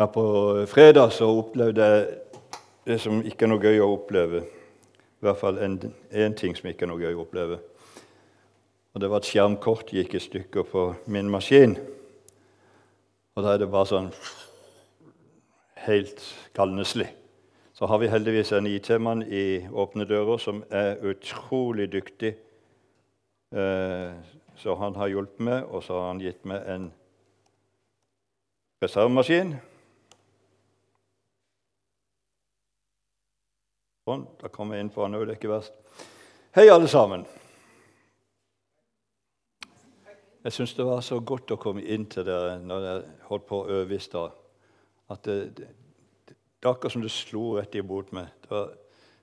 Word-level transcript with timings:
Ja, 0.00 0.06
på 0.06 0.66
fredag 0.66 1.10
så 1.12 1.26
opplevde 1.28 1.84
jeg 1.84 2.04
det 2.88 2.94
som 3.02 3.18
ikke 3.20 3.44
er 3.44 3.50
noe 3.52 3.60
gøy 3.60 3.82
å 3.84 3.88
oppleve. 3.98 4.38
I 5.20 5.26
hvert 5.26 5.36
fall 5.42 5.60
én 5.60 6.36
ting 6.40 6.56
som 6.56 6.70
ikke 6.70 6.86
er 6.86 6.88
noe 6.88 7.02
gøy 7.02 7.18
å 7.18 7.26
oppleve. 7.26 7.58
Og 8.94 9.04
Det 9.04 9.10
var 9.12 9.20
at 9.20 9.28
skjermkort 9.28 9.92
gikk 9.92 10.16
i 10.16 10.22
stykker 10.24 10.64
på 10.72 10.86
min 11.04 11.28
maskin. 11.28 11.76
Og 13.36 13.44
da 13.44 13.52
er 13.52 13.60
det 13.60 13.68
bare 13.68 13.92
sånn 13.92 14.10
helt 15.84 16.24
galneslig. 16.56 17.10
Så 17.76 17.84
har 17.84 18.00
vi 18.00 18.08
heldigvis 18.08 18.56
en 18.56 18.72
IT-mann 18.72 19.28
i 19.28 19.66
Åpne 19.68 20.08
dører 20.08 20.40
som 20.40 20.64
er 20.72 20.96
utrolig 21.12 21.92
dyktig. 21.92 22.38
Eh, 23.52 24.12
så 24.56 24.80
han 24.80 24.96
har 24.96 25.12
hjulpet 25.12 25.44
meg, 25.44 25.68
og 25.68 25.84
så 25.84 26.00
har 26.00 26.14
han 26.14 26.24
gitt 26.24 26.48
meg 26.48 26.64
en 26.72 26.94
reservemaskin. 28.80 29.60
Sånn, 34.10 34.24
da 34.40 34.48
kommer 34.50 34.74
jeg 34.74 34.82
inn 34.82 34.90
på 34.90 35.04
han 35.04 35.14
òg, 35.14 35.28
det 35.28 35.36
er 35.36 35.38
ikke 35.38 35.52
verst. 35.52 35.76
Hei, 36.56 36.64
alle 36.66 36.88
sammen. 36.90 37.22
Jeg 40.42 40.56
syns 40.56 40.72
det 40.74 40.86
var 40.88 41.04
så 41.06 41.20
godt 41.22 41.52
å 41.54 41.58
komme 41.60 41.84
inn 41.84 42.08
til 42.10 42.26
dere 42.26 42.56
når 42.58 42.86
jeg 42.88 43.04
holdt 43.28 43.46
på 43.46 43.60
å 43.60 43.76
øve 43.76 43.94
i 43.94 44.02
stad. 44.02 44.34
At 45.14 45.22
det, 45.28 45.36
det, 45.60 45.68
det, 46.26 46.34
er 46.34 46.72
akkurat 46.72 46.96
som 46.96 47.04
det 47.04 47.12
slo 47.14 47.44
rett 47.60 47.78
imot 47.78 48.10
meg. 48.16 48.32
Det 48.42 48.50
var 48.50 48.72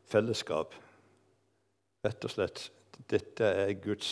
fellesskap. 0.07 0.77
Rett 2.07 2.27
og 2.29 2.31
slett. 2.37 2.63
Dette 3.11 3.49
er 3.65 3.75
Guds 3.83 4.11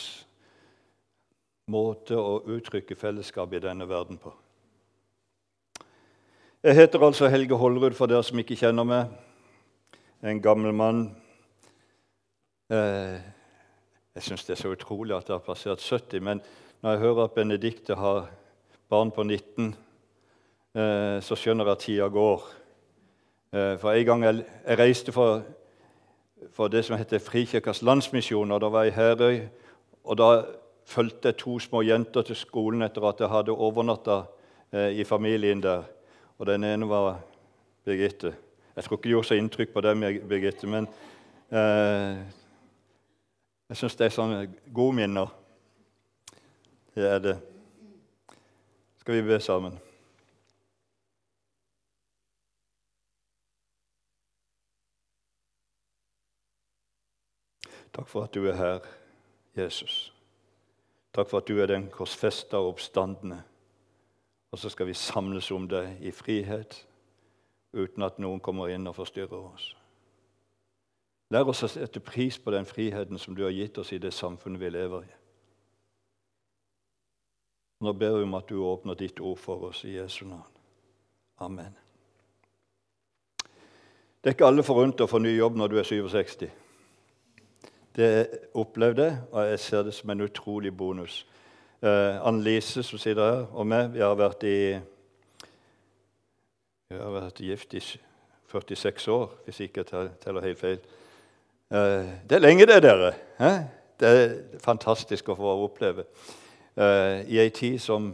måte 1.72 2.20
å 2.20 2.42
uttrykke 2.52 3.00
fellesskap 3.00 3.56
i 3.56 3.64
denne 3.64 3.88
verden 3.88 4.20
på. 4.20 4.36
Jeg 6.66 6.82
heter 6.82 7.08
altså 7.08 7.32
Helge 7.32 7.56
Holrud, 7.62 7.96
for 7.96 8.12
dere 8.12 8.28
som 8.28 8.44
ikke 8.44 8.60
kjenner 8.60 8.84
meg. 8.90 9.16
En 10.24 10.42
gammel 10.42 10.74
mann. 10.74 11.16
Eh, 12.72 13.20
jeg 14.16 14.24
syns 14.24 14.46
det 14.46 14.54
er 14.56 14.62
så 14.62 14.72
utrolig 14.72 15.16
at 15.16 15.28
det 15.28 15.36
har 15.36 15.44
passert 15.44 15.82
70. 15.84 16.22
men 16.22 16.42
når 16.82 16.92
jeg 16.92 17.00
hører 17.00 17.24
at 17.24 17.32
Benedicte 17.32 17.96
har 17.96 18.30
barn 18.90 19.12
på 19.12 19.24
19, 19.24 19.76
eh, 20.76 21.22
så 21.22 21.36
skjønner 21.36 21.66
jeg 21.66 21.72
at 21.72 21.80
tida 21.80 22.08
går. 22.08 22.44
Eh, 23.54 23.78
for 23.78 23.92
En 23.92 24.06
gang 24.06 24.24
jeg, 24.24 24.46
jeg 24.68 24.80
reiste 24.80 25.12
for, 25.12 25.44
for, 26.52 26.68
det 26.68 26.86
som 26.86 26.98
heter 26.98 27.20
Frikirkas 27.20 27.82
landsmisjon, 27.82 28.52
og 28.52 28.62
da 28.62 28.70
var 28.70 28.84
jeg 28.84 28.94
i 28.94 28.96
Herøy. 28.96 29.40
og 30.04 30.18
Da 30.18 30.46
fulgte 30.86 31.28
jeg 31.28 31.38
to 31.38 31.60
små 31.60 31.82
jenter 31.82 32.22
til 32.22 32.36
skolen 32.36 32.82
etter 32.82 33.04
at 33.10 33.20
jeg 33.20 33.30
hadde 33.30 33.52
overnatta 33.52 34.24
i 34.92 35.04
familien 35.04 35.64
der. 35.64 35.84
Og 36.40 36.46
Den 36.46 36.64
ene 36.64 36.90
var 36.90 37.20
Birgitte. 37.86 38.45
Jeg 38.76 38.84
tror 38.84 38.98
ikke 38.98 39.04
det 39.04 39.10
gjorde 39.10 39.28
så 39.28 39.36
inntrykk 39.40 39.74
på 39.74 39.82
deg, 39.86 40.22
Birgitte, 40.28 40.68
men 40.68 40.88
eh, 41.48 42.18
jeg 43.70 43.78
syns 43.80 43.96
det 43.96 44.06
er 44.10 44.14
sånne 44.14 44.40
gode 44.76 44.98
minner. 44.98 45.32
Det 46.96 47.08
er 47.08 47.22
det. 47.24 47.36
Skal 49.00 49.16
vi 49.16 49.28
be 49.30 49.40
sammen? 49.40 49.78
Takk 57.96 58.12
for 58.12 58.28
at 58.28 58.36
du 58.36 58.44
er 58.50 58.58
her, 58.60 58.80
Jesus. 59.56 60.12
Takk 61.16 61.30
for 61.32 61.40
at 61.40 61.48
du 61.48 61.62
er 61.64 61.72
den 61.72 61.88
korsfesta 61.88 62.60
og 62.60 62.74
oppstandende. 62.74 63.40
Og 64.52 64.60
så 64.60 64.70
skal 64.70 64.90
vi 64.90 64.98
samles 65.00 65.48
om 65.52 65.70
deg 65.72 66.04
i 66.04 66.12
frihet, 66.12 66.82
uten 67.76 68.04
at 68.04 68.20
noen 68.20 68.40
kommer 68.40 68.72
inn 68.72 68.88
og 68.88 68.96
forstyrrer 68.98 69.52
oss. 69.52 69.74
Lær 71.34 71.50
oss 71.50 71.64
å 71.66 71.70
sette 71.70 72.00
pris 72.00 72.38
på 72.40 72.54
den 72.54 72.68
friheten 72.70 73.20
som 73.20 73.36
du 73.36 73.44
har 73.44 73.54
gitt 73.54 73.78
oss 73.82 73.92
i 73.94 74.02
det 74.02 74.14
samfunnet 74.14 74.62
vi 74.62 74.70
lever 74.72 75.08
i. 75.08 75.14
Nå 77.86 77.94
ber 77.94 78.18
vi 78.18 78.24
om 78.24 78.38
at 78.38 78.48
du 78.50 78.62
åpner 78.64 78.96
ditt 78.96 79.20
ord 79.20 79.40
for 79.42 79.70
oss 79.70 79.84
i 79.86 79.98
Jesu 79.98 80.24
navn. 80.26 80.52
Amen. 81.44 81.74
Det 84.22 84.32
er 84.32 84.38
ikke 84.38 84.48
alle 84.48 84.64
forunt 84.66 85.02
å 85.04 85.10
få 85.10 85.20
ny 85.22 85.36
jobb 85.36 85.58
når 85.60 85.74
du 85.74 85.76
er 85.78 85.86
67. 85.86 86.48
Det 87.96 88.10
opplevde 88.58 89.04
jeg, 89.06 89.20
og 89.32 89.50
jeg 89.52 89.60
ser 89.62 89.84
det 89.86 89.94
som 89.94 90.10
en 90.10 90.24
utrolig 90.26 90.72
bonus. 90.76 91.20
Eh, 91.82 92.18
Anne-Lise, 92.28 92.84
som 92.84 93.00
sitter 93.00 93.22
her, 93.22 93.44
og 93.54 93.68
meg, 93.70 93.92
vi 93.94 94.02
har 94.02 94.16
vært 94.18 94.44
i 94.48 94.58
vi 96.90 96.98
har 97.02 97.14
vært 97.16 97.40
gift 97.42 97.72
i 97.74 97.80
46 97.82 99.08
år, 99.10 99.32
hvis 99.46 99.60
ikke 99.66 99.82
jeg 99.82 100.10
teller 100.22 100.46
helt 100.46 100.60
feil. 100.60 100.84
Eh, 101.74 102.12
det 102.30 102.38
er 102.38 102.44
lenge, 102.44 102.68
det, 102.70 102.78
dere. 102.86 103.10
Eh? 103.42 103.58
Det 103.98 104.12
er 104.12 104.36
fantastisk 104.62 105.32
å 105.32 105.38
få 105.40 105.56
oppleve 105.64 106.04
uh, 106.76 107.24
i 107.26 107.40
ei 107.40 107.50
tid 107.56 107.80
som 107.82 108.12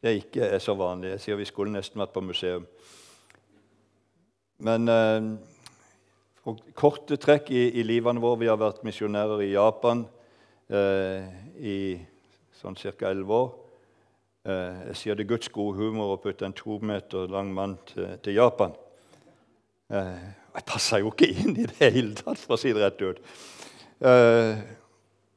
det 0.00 0.14
ikke 0.22 0.46
er 0.54 0.62
så 0.62 0.76
vanlig. 0.78 1.10
Jeg 1.10 1.24
sier 1.24 1.40
vi 1.40 1.48
skulle 1.50 1.74
nesten 1.74 2.00
vært 2.00 2.14
på 2.14 2.22
museum. 2.24 2.64
Men 4.62 4.88
uh, 4.88 6.54
korte 6.78 7.18
trekk 7.20 7.50
i, 7.52 7.66
i 7.82 7.84
livene 7.84 8.22
våre 8.22 8.40
Vi 8.40 8.48
har 8.48 8.62
vært 8.62 8.86
misjonærer 8.86 9.42
i 9.44 9.52
Japan 9.52 10.06
i 11.60 11.76
sånn 12.56 12.78
ca. 12.78 13.10
elleve 13.10 13.36
år. 13.36 13.50
Jeg 14.42 14.96
sier 14.98 15.14
det 15.14 15.22
er 15.22 15.32
Guds 15.36 15.50
gode 15.54 15.78
humor 15.78 16.16
å 16.16 16.20
putte 16.22 16.46
en 16.48 16.56
to 16.56 16.80
meter 16.82 17.30
lang 17.30 17.52
mann 17.54 17.76
til, 17.86 18.08
til 18.24 18.34
Japan. 18.40 18.72
jeg 19.92 20.64
passer 20.66 20.98
jo 20.98 21.12
ikke 21.12 21.28
inn 21.30 21.54
i 21.56 21.66
det 21.68 21.78
hele 21.78 22.14
tatt, 22.18 22.40
for 22.42 22.56
å 22.56 22.60
si 22.60 22.72
det 22.74 22.82
rett 22.82 23.02
ut. 23.06 23.20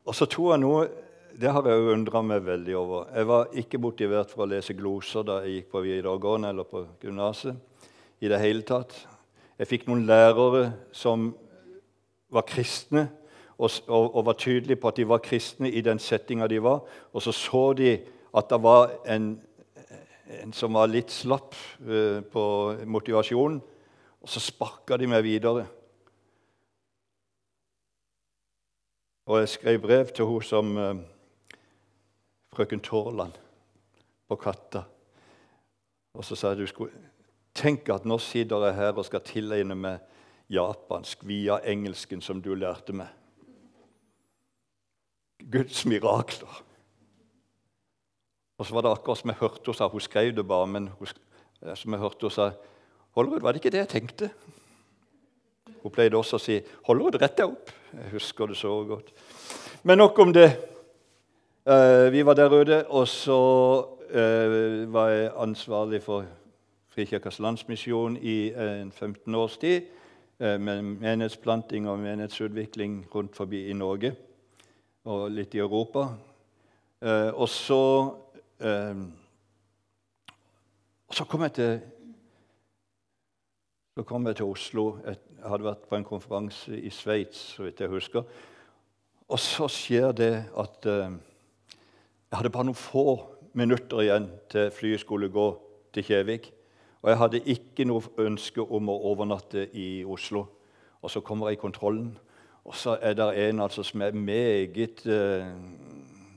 og 0.05 0.15
så 0.15 0.25
tror 0.25 0.55
jeg 0.55 0.63
noe 0.63 0.87
det 1.35 1.51
har 1.51 1.67
jeg 1.67 1.89
undra 1.91 2.21
meg 2.23 2.45
veldig 2.45 2.75
over. 2.79 3.07
Jeg 3.11 3.27
var 3.27 3.49
ikke 3.59 3.79
motivert 3.83 4.31
for 4.31 4.45
å 4.45 4.49
lese 4.49 4.75
gloser 4.77 5.25
da 5.27 5.41
jeg 5.43 5.57
gikk 5.57 5.73
på 5.73 5.81
videregående 5.83 6.51
eller 6.53 6.67
på 6.69 6.85
gymnaset. 7.03 7.55
i 8.21 8.27
det 8.27 8.39
hele 8.39 8.61
tatt. 8.61 8.93
Jeg 9.59 9.67
fikk 9.67 9.87
noen 9.87 10.05
lærere 10.07 10.71
som 10.95 11.33
var 12.31 12.45
kristne, 12.47 13.09
og, 13.57 13.71
og, 13.87 14.15
og 14.15 14.25
var 14.25 14.37
tydelige 14.39 14.79
på 14.79 14.87
at 14.87 14.95
de 14.95 15.07
var 15.07 15.19
kristne 15.23 15.69
i 15.71 15.81
den 15.81 15.99
settinga 15.99 16.47
de 16.47 16.61
var. 16.63 16.79
Og 17.13 17.21
så 17.21 17.31
så 17.31 17.73
de 17.73 17.97
at 18.35 18.49
det 18.51 18.59
var 18.63 18.91
en, 19.07 19.29
en 20.41 20.53
som 20.53 20.75
var 20.75 20.91
litt 20.91 21.13
slapp 21.13 21.55
uh, 21.87 22.19
på 22.21 22.43
motivasjonen, 22.85 23.61
og 24.21 24.31
så 24.31 24.41
sparka 24.41 24.97
de 24.99 25.09
meg 25.09 25.23
videre. 25.25 25.65
Og 29.25 29.41
jeg 29.41 29.53
skrev 29.55 29.79
brev 29.81 30.11
til 30.13 30.27
hun 30.29 30.45
som 30.45 30.75
uh, 30.77 30.91
frøken 32.53 32.83
Tårland 32.83 33.39
på 34.27 34.37
Katta. 34.41 34.85
Og 36.15 36.25
så 36.25 36.35
sa 36.35 36.53
jeg 36.53 36.63
du 36.63 36.69
skulle 36.69 37.05
tenk 37.55 37.89
at 37.93 38.05
nå 38.07 38.17
sitter 38.19 38.67
jeg 38.67 38.77
her 38.77 38.93
og 38.97 39.07
skal 39.07 39.23
tilegne 39.25 39.75
meg 39.79 40.03
japansk 40.51 41.23
via 41.27 41.57
engelsken 41.65 42.21
som 42.21 42.41
du 42.43 42.53
lærte 42.55 42.93
meg. 42.93 43.09
Guds 45.51 45.85
mirakler. 45.85 46.61
Og 48.57 48.65
så 48.65 48.73
var 48.73 48.81
det 48.85 48.91
akkurat 48.91 49.19
som 49.19 49.29
jeg 49.29 49.39
hørte 49.39 49.63
henne 49.65 49.77
sa 49.77 49.87
Hun 49.87 50.01
skrev 50.01 50.35
det 50.35 50.47
bare, 50.47 50.67
men 50.67 50.89
hun, 50.99 51.07
som 51.75 51.91
jeg 51.91 51.99
hørte 51.99 52.21
henne 52.21 52.31
sa 52.31 52.51
Hollerud, 53.15 53.41
var 53.41 53.51
det 53.51 53.63
ikke 53.63 53.71
det 53.71 53.83
jeg 53.83 53.89
tenkte? 53.89 54.29
Hun 55.83 55.91
pleide 55.91 56.17
også 56.17 56.35
å 56.35 56.41
si 56.41 56.59
'Hollerud, 56.59 57.15
rett 57.21 57.37
deg 57.37 57.51
opp'. 57.51 57.71
Jeg 57.93 58.11
husker 58.11 58.47
det 58.47 58.57
så 58.57 58.83
godt. 58.83 59.13
Men 59.83 59.97
nok 59.97 60.19
om 60.19 60.33
det. 60.33 60.49
Uh, 61.65 62.11
vi 62.11 62.25
var 62.25 62.33
der 62.33 62.53
ute, 62.53 62.87
og 62.87 63.07
så 63.07 63.39
uh, 64.11 64.93
var 64.93 65.09
jeg 65.09 65.31
ansvarlig 65.37 66.03
for 66.03 66.25
Frikirkas 66.89 67.39
landsmisjon 67.39 68.17
i 68.17 68.51
en 68.53 68.91
15 68.91 69.35
års 69.35 69.57
tid. 69.57 69.81
med 70.39 70.81
menighetsplanting 70.81 71.89
og 71.89 71.99
menighetsutvikling 71.99 73.07
rundt 73.15 73.35
forbi 73.35 73.69
i 73.69 73.73
Norge 73.73 74.15
og 75.05 75.31
litt 75.31 75.55
i 75.55 75.57
Europa. 75.57 76.09
og 77.33 77.49
så 77.49 78.11
så 81.11 81.25
kom 81.27 81.41
jeg 81.43 81.53
til 81.57 81.73
så 83.95 84.03
kom 84.03 84.27
jeg 84.27 84.35
til 84.35 84.45
Oslo. 84.51 84.97
Jeg 85.05 85.15
hadde 85.47 85.63
vært 85.63 85.87
på 85.87 85.95
en 85.95 86.03
konferanse 86.03 86.75
i 86.75 86.89
Sveits, 86.91 87.37
så 87.55 87.63
vidt 87.63 87.79
jeg 87.79 87.89
husker. 87.89 88.23
Og 89.31 89.39
så 89.39 89.67
skjer 89.71 90.11
det 90.11 90.33
at 90.59 90.85
jeg 90.85 92.35
hadde 92.35 92.51
bare 92.51 92.67
noen 92.67 92.75
få 92.75 93.05
minutter 93.55 94.03
igjen 94.03 94.27
til 94.51 94.67
flyet 94.75 94.99
skulle 94.99 95.31
gå 95.31 95.45
til 95.95 96.03
Kjevik. 96.03 96.51
Og 97.05 97.09
jeg 97.09 97.19
hadde 97.21 97.43
ikke 97.55 97.85
noe 97.87 98.03
ønske 98.19 98.61
om 98.61 98.89
å 98.91 98.97
overnatte 99.11 99.67
i 99.77 100.03
Oslo. 100.03 100.43
Og 100.99 101.11
så 101.13 101.21
kommer 101.23 101.47
jeg 101.47 101.59
i 101.59 101.61
kontrollen, 101.61 102.15
og 102.65 102.75
så 102.75 102.95
er 102.97 103.13
det 103.13 103.27
en 103.45 103.61
altså 103.61 103.83
som 103.85 104.01
er 104.01 104.15
meget 104.17 105.03
eh, 105.05 105.51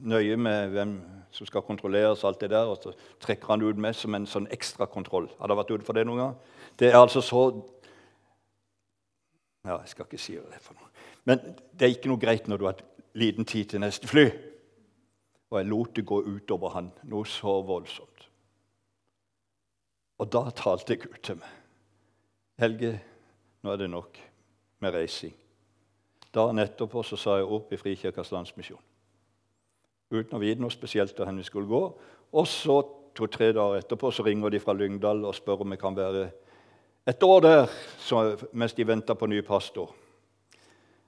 nøye 0.05 0.37
med 0.37 0.75
hvem 0.75 0.93
som 1.39 1.47
skal 1.47 1.63
kontrolleres. 1.63 2.25
alt 2.25 2.41
det 2.41 2.51
der, 2.51 2.67
Og 2.67 2.79
så 2.83 2.93
trekker 3.21 3.47
han 3.47 3.63
ut 3.63 3.77
med 3.77 3.95
som 3.95 4.15
en 4.15 4.27
sånn 4.27 4.49
ekstrakontroll. 4.51 5.29
Har 5.39 5.47
dere 5.47 5.59
vært 5.63 5.71
ute 5.71 5.85
for 5.87 5.95
det 5.95 6.07
noen 6.07 6.19
gang? 6.19 6.37
Det 6.79 6.91
er 6.91 6.99
altså 6.99 7.21
så 7.21 7.65
Ja, 9.65 9.81
jeg 9.81 9.89
skal 9.89 10.07
ikke 10.07 10.19
si 10.19 10.33
det 10.33 10.61
for 10.63 10.75
noe. 10.75 10.89
Men 11.25 11.39
det 11.77 11.83
er 11.83 11.93
ikke 11.93 12.09
noe 12.09 12.21
greit 12.21 12.47
når 12.49 12.59
du 12.59 12.65
har 12.65 12.79
liten 13.15 13.45
tid 13.45 13.69
til 13.69 13.81
neste 13.81 14.09
fly. 14.09 14.31
Og 15.51 15.59
jeg 15.59 15.69
lot 15.69 15.97
det 15.97 16.07
gå 16.07 16.23
utover 16.23 16.71
han, 16.71 16.93
noe 17.05 17.27
så 17.27 17.61
voldsomt. 17.63 18.29
Og 20.19 20.33
da 20.33 20.51
talte 20.51 20.97
Gud 20.97 21.21
til 21.23 21.37
meg. 21.37 21.53
Helge, 22.59 23.01
nå 23.63 23.73
er 23.73 23.77
det 23.77 23.91
nok 23.91 24.19
med 24.81 24.95
reising. 24.95 25.35
Dagen 26.35 26.59
etterpå 26.59 27.03
så 27.03 27.17
sa 27.17 27.37
jeg 27.37 27.47
opp 27.47 27.73
i 27.73 27.77
Frikirkas 27.77 28.33
Landsmisjon. 28.33 28.88
Uten 30.09 30.39
å 30.39 30.41
vite 30.41 30.63
noe 30.63 30.73
spesielt 30.73 31.17
hvor 31.17 31.33
vi 31.37 31.45
skulle 31.45 31.69
gå. 31.69 31.83
Og 32.33 32.47
så 32.49 32.81
to-tre 33.17 33.51
dager 33.53 33.83
etterpå 33.83 34.11
så 34.15 34.25
ringer 34.25 34.53
de 34.53 34.61
fra 34.63 34.75
Lyngdal 34.77 35.25
og 35.27 35.37
spør 35.37 35.65
om 35.65 35.75
vi 35.75 35.81
kan 35.81 35.97
være 35.97 36.29
et 37.09 37.23
år 37.25 37.41
der 37.41 37.71
så, 38.05 38.37
mens 38.53 38.75
de 38.77 38.85
venter 38.87 39.17
på 39.17 39.27
ny 39.27 39.41
pastor. 39.45 39.95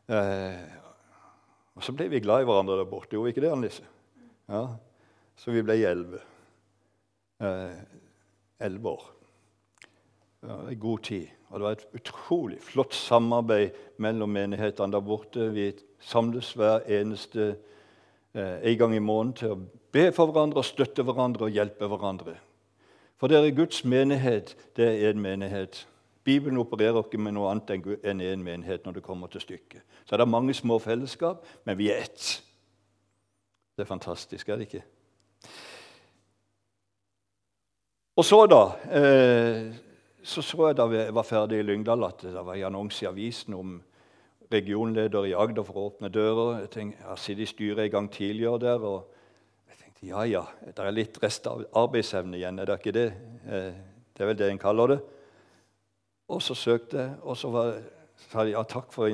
Eh, 0.09 0.77
og 1.77 1.85
så 1.85 1.93
ble 1.97 2.09
vi 2.13 2.23
glad 2.25 2.43
i 2.43 2.49
hverandre 2.49 2.79
der 2.81 2.89
borte. 2.89 3.15
Gjorde 3.15 3.29
vi 3.29 3.35
ikke 3.35 3.45
det, 3.45 3.53
Annelise? 3.53 3.85
Ja. 4.49 4.65
Så 5.37 5.53
vi 5.53 5.63
ble 5.65 5.77
elleve. 5.77 6.23
Eh, 7.41 7.83
elleve 8.65 8.95
år. 8.97 9.05
Ja, 10.41 10.57
en 10.57 10.81
god 10.81 11.05
tid. 11.09 11.29
Og 11.51 11.61
det 11.61 11.67
var 11.67 11.77
et 11.77 12.01
utrolig 12.01 12.61
flott 12.65 12.97
samarbeid 12.97 13.77
mellom 14.01 14.33
menighetene 14.33 14.97
der 14.97 15.05
borte. 15.05 15.51
Vi 15.53 15.71
samles 16.01 16.53
hver 16.57 16.85
eneste 16.89 17.49
eh, 17.51 17.59
en 18.35 18.79
gang 18.79 18.95
i 18.95 19.03
måneden 19.03 19.33
til 19.35 19.55
å 19.55 19.61
be 19.93 20.11
for 20.15 20.31
hverandre, 20.31 20.63
og 20.63 20.69
støtte 20.69 21.03
hverandre 21.03 21.49
og 21.49 21.55
hjelpe 21.55 21.89
hverandre. 21.91 22.37
For 23.21 23.29
det 23.29 23.41
er 23.41 23.57
Guds 23.57 23.83
menighet, 23.85 24.55
det 24.77 24.87
er 24.87 25.11
en 25.11 25.21
menighet. 25.21 25.87
Bibelen 26.25 26.61
opererer 26.61 27.03
ikke 27.03 27.19
med 27.21 27.35
noe 27.37 27.51
annet 27.51 27.73
enn 27.75 27.83
én 28.05 28.23
en 28.23 28.45
menighet 28.45 28.87
når 28.87 28.99
det 28.99 29.05
kommer 29.05 29.29
til 29.33 29.43
stykket. 29.43 29.83
Så 30.05 30.15
er 30.15 30.23
det 30.23 30.29
mange 30.29 30.55
små 30.55 30.79
fellesskap, 30.79 31.45
men 31.65 31.79
vi 31.79 31.91
er 31.91 32.05
ett. 32.05 32.43
Det 33.77 33.85
er 33.85 33.89
fantastisk, 33.89 34.49
er 34.49 34.61
det 34.61 34.69
ikke? 34.69 34.83
Og 38.17 38.25
så, 38.25 38.41
da 38.47 38.63
eh, 38.93 39.71
så 40.23 40.43
så 40.45 40.67
jeg 40.69 40.77
da 40.77 40.87
vi 40.91 41.05
var 41.17 41.25
ferdig 41.25 41.61
i 41.61 41.65
Lyngdal, 41.65 42.05
at 42.05 42.25
det 42.27 42.45
var 42.45 42.55
en 42.55 42.69
annonse 42.69 43.05
i 43.05 43.09
avisen 43.09 43.55
om 43.57 43.79
regionleder 44.53 45.29
i 45.29 45.35
Agder 45.39 45.65
for 45.67 45.79
å 45.79 45.87
åpne 45.91 46.11
dører. 46.13 46.61
Jeg 46.65 46.71
tenkte, 46.75 46.99
jeg 46.99 47.09
har 47.09 47.21
sittet 47.21 47.45
i 47.45 47.51
styret 47.51 47.85
en 47.85 47.95
gang 47.95 48.11
tidligere 48.13 48.59
der. 48.59 48.85
og 48.85 49.09
jeg 49.69 49.79
tenkte, 49.79 50.07
Ja, 50.07 50.25
ja, 50.25 50.45
det 50.67 50.79
er 50.79 50.91
litt 50.91 51.23
rest 51.23 51.47
av 51.47 51.65
arbeidsevne 51.75 52.37
igjen. 52.37 52.59
Er 52.59 52.67
det 52.67 52.79
ikke 52.81 52.93
det? 52.93 53.13
Eh, 53.47 53.73
det 54.17 54.25
er 54.25 54.27
vel 54.27 54.39
det 54.39 54.51
en 54.51 54.59
kaller 54.59 54.95
det. 54.95 55.01
Og 56.29 56.43
så 56.43 56.55
søkte 56.55 56.99
jeg, 56.99 57.15
og 57.23 57.37
så 57.37 57.51
var, 57.51 57.73
sa 58.31 58.45
de 58.45 58.53
ja, 58.53 58.63
takk 58.63 58.93
for, 58.93 59.09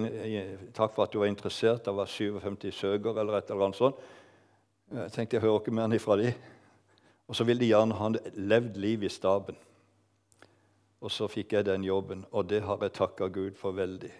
takk 0.74 0.94
for, 0.94 1.04
at 1.04 1.12
du 1.12 1.18
var 1.18 1.30
interessert. 1.30 1.84
Det 1.84 1.94
var 1.94 2.06
57 2.06 2.72
søkere 2.74 3.20
eller 3.20 3.38
et 3.38 3.50
eller 3.50 3.68
annet 3.68 3.78
sånt. 3.78 4.02
Jeg 4.92 5.12
tenkte 5.12 5.36
jeg 5.36 5.42
hører 5.42 5.60
ikke 5.60 5.74
mer 5.74 5.94
ifra 5.96 6.16
de. 6.20 6.34
Og 7.26 7.36
så 7.36 7.44
ville 7.44 7.60
de 7.60 7.72
gjerne 7.72 7.96
ha 7.98 8.10
levd 8.34 8.76
liv 8.76 9.02
i 9.02 9.10
staben. 9.10 9.56
Og 11.00 11.10
så 11.12 11.28
fikk 11.28 11.52
jeg 11.52 11.66
den 11.66 11.84
jobben, 11.84 12.24
og 12.32 12.48
det 12.48 12.62
har 12.64 12.80
jeg 12.82 12.94
takka 12.96 13.28
Gud 13.28 13.58
for 13.58 13.76
veldig. 13.76 14.12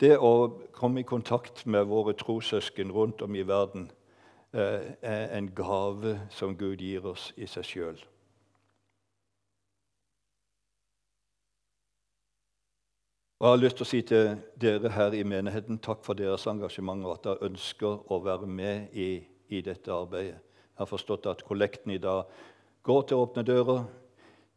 Det, 0.00 0.18
å 0.20 0.60
komme 0.76 1.00
i 1.00 1.08
kontakt 1.08 1.62
med 1.66 1.86
våre 1.88 2.12
trossøsken 2.20 2.90
rundt 2.92 3.22
om 3.24 3.36
i 3.36 3.46
verden 3.48 3.86
eh, 4.52 4.92
er 5.00 5.30
en 5.38 5.48
gave 5.56 6.18
som 6.30 6.56
Gud 6.56 6.84
gir 6.84 7.06
oss 7.08 7.30
i 7.36 7.48
seg 7.48 7.64
sjøl. 7.64 8.02
Jeg 13.40 13.48
har 13.52 13.58
lyst 13.60 13.76
til 13.76 13.84
å 13.84 13.88
si 13.88 14.02
til 14.08 14.36
dere 14.60 14.92
her 14.92 15.16
i 15.16 15.24
menigheten 15.24 15.80
takk 15.84 16.04
for 16.04 16.16
deres 16.16 16.46
engasjement 16.48 17.04
og 17.04 17.16
at 17.18 17.26
dere 17.26 17.50
ønsker 17.50 18.12
å 18.12 18.20
være 18.24 18.48
med 18.48 18.92
i, 18.96 19.10
i 19.52 19.60
dette 19.64 19.92
arbeidet. 19.92 20.38
Jeg 20.40 20.80
har 20.80 20.88
forstått 20.92 21.28
at 21.32 21.44
kollekten 21.44 21.92
i 21.92 22.00
dag 22.00 22.24
går 22.84 23.02
til 23.08 23.16
å 23.16 23.26
åpne 23.26 23.44
dører, 23.44 23.84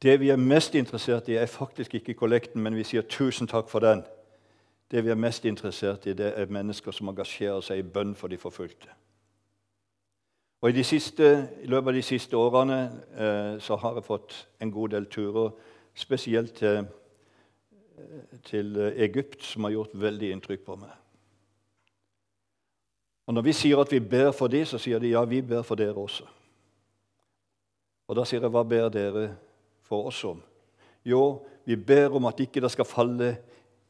det 0.03 0.19
vi 0.19 0.29
er 0.31 0.39
mest 0.39 0.75
interessert 0.79 1.27
i, 1.27 1.35
er 1.35 1.51
faktisk 1.51 1.95
ikke 1.99 2.15
kollekten, 2.15 2.63
men 2.63 2.75
vi 2.75 2.85
sier 2.87 3.03
tusen 3.03 3.47
takk 3.51 3.67
for 3.71 3.83
den. 3.83 4.03
Det 4.91 5.03
vi 5.05 5.09
er 5.09 5.15
mest 5.15 5.45
interessert 5.45 6.05
i, 6.05 6.13
det 6.17 6.33
er 6.35 6.49
mennesker 6.49 6.91
som 6.91 7.11
engasjerer 7.11 7.61
seg 7.61 7.81
i 7.81 7.85
bønn 7.85 8.15
for 8.17 8.27
de 8.27 8.37
forfulgte. 8.41 8.89
Og 10.61 10.75
i, 10.75 10.83
siste, 10.83 11.27
I 11.63 11.67
løpet 11.71 11.87
av 11.87 11.95
de 11.95 12.01
siste 12.03 12.37
årene 12.37 12.79
eh, 13.15 13.59
så 13.63 13.77
har 13.79 13.95
jeg 13.95 14.07
fått 14.07 14.33
en 14.59 14.71
god 14.71 14.95
del 14.95 15.05
turer, 15.07 15.53
spesielt 15.95 16.55
til, 16.55 16.87
til 18.43 18.77
Egypt, 18.95 19.43
som 19.43 19.63
har 19.63 19.77
gjort 19.77 19.93
veldig 19.93 20.31
inntrykk 20.35 20.65
på 20.65 20.75
meg. 20.81 20.91
Og 23.29 23.33
Når 23.33 23.45
vi 23.45 23.53
sier 23.53 23.77
at 23.77 23.91
vi 23.93 23.99
ber 24.01 24.31
for 24.33 24.49
dem, 24.49 24.65
så 24.65 24.79
sier 24.81 24.99
de 24.99 25.13
ja, 25.13 25.21
vi 25.23 25.41
ber 25.45 25.61
for 25.61 25.77
dere 25.77 25.93
også. 25.93 26.25
Og 28.09 28.15
Da 28.17 28.25
sier 28.25 28.41
jeg 28.41 28.49
hva 28.49 28.63
ber 28.65 28.89
dere 28.89 29.27
for 29.85 30.09
oss 30.09 30.23
om? 30.25 30.41
Jo, 31.05 31.45
vi 31.65 31.77
ber 31.77 32.15
om 32.17 32.25
at 32.25 32.39
ikke 32.41 32.61
det 32.61 32.71
skal 32.73 32.89
falle 32.89 33.35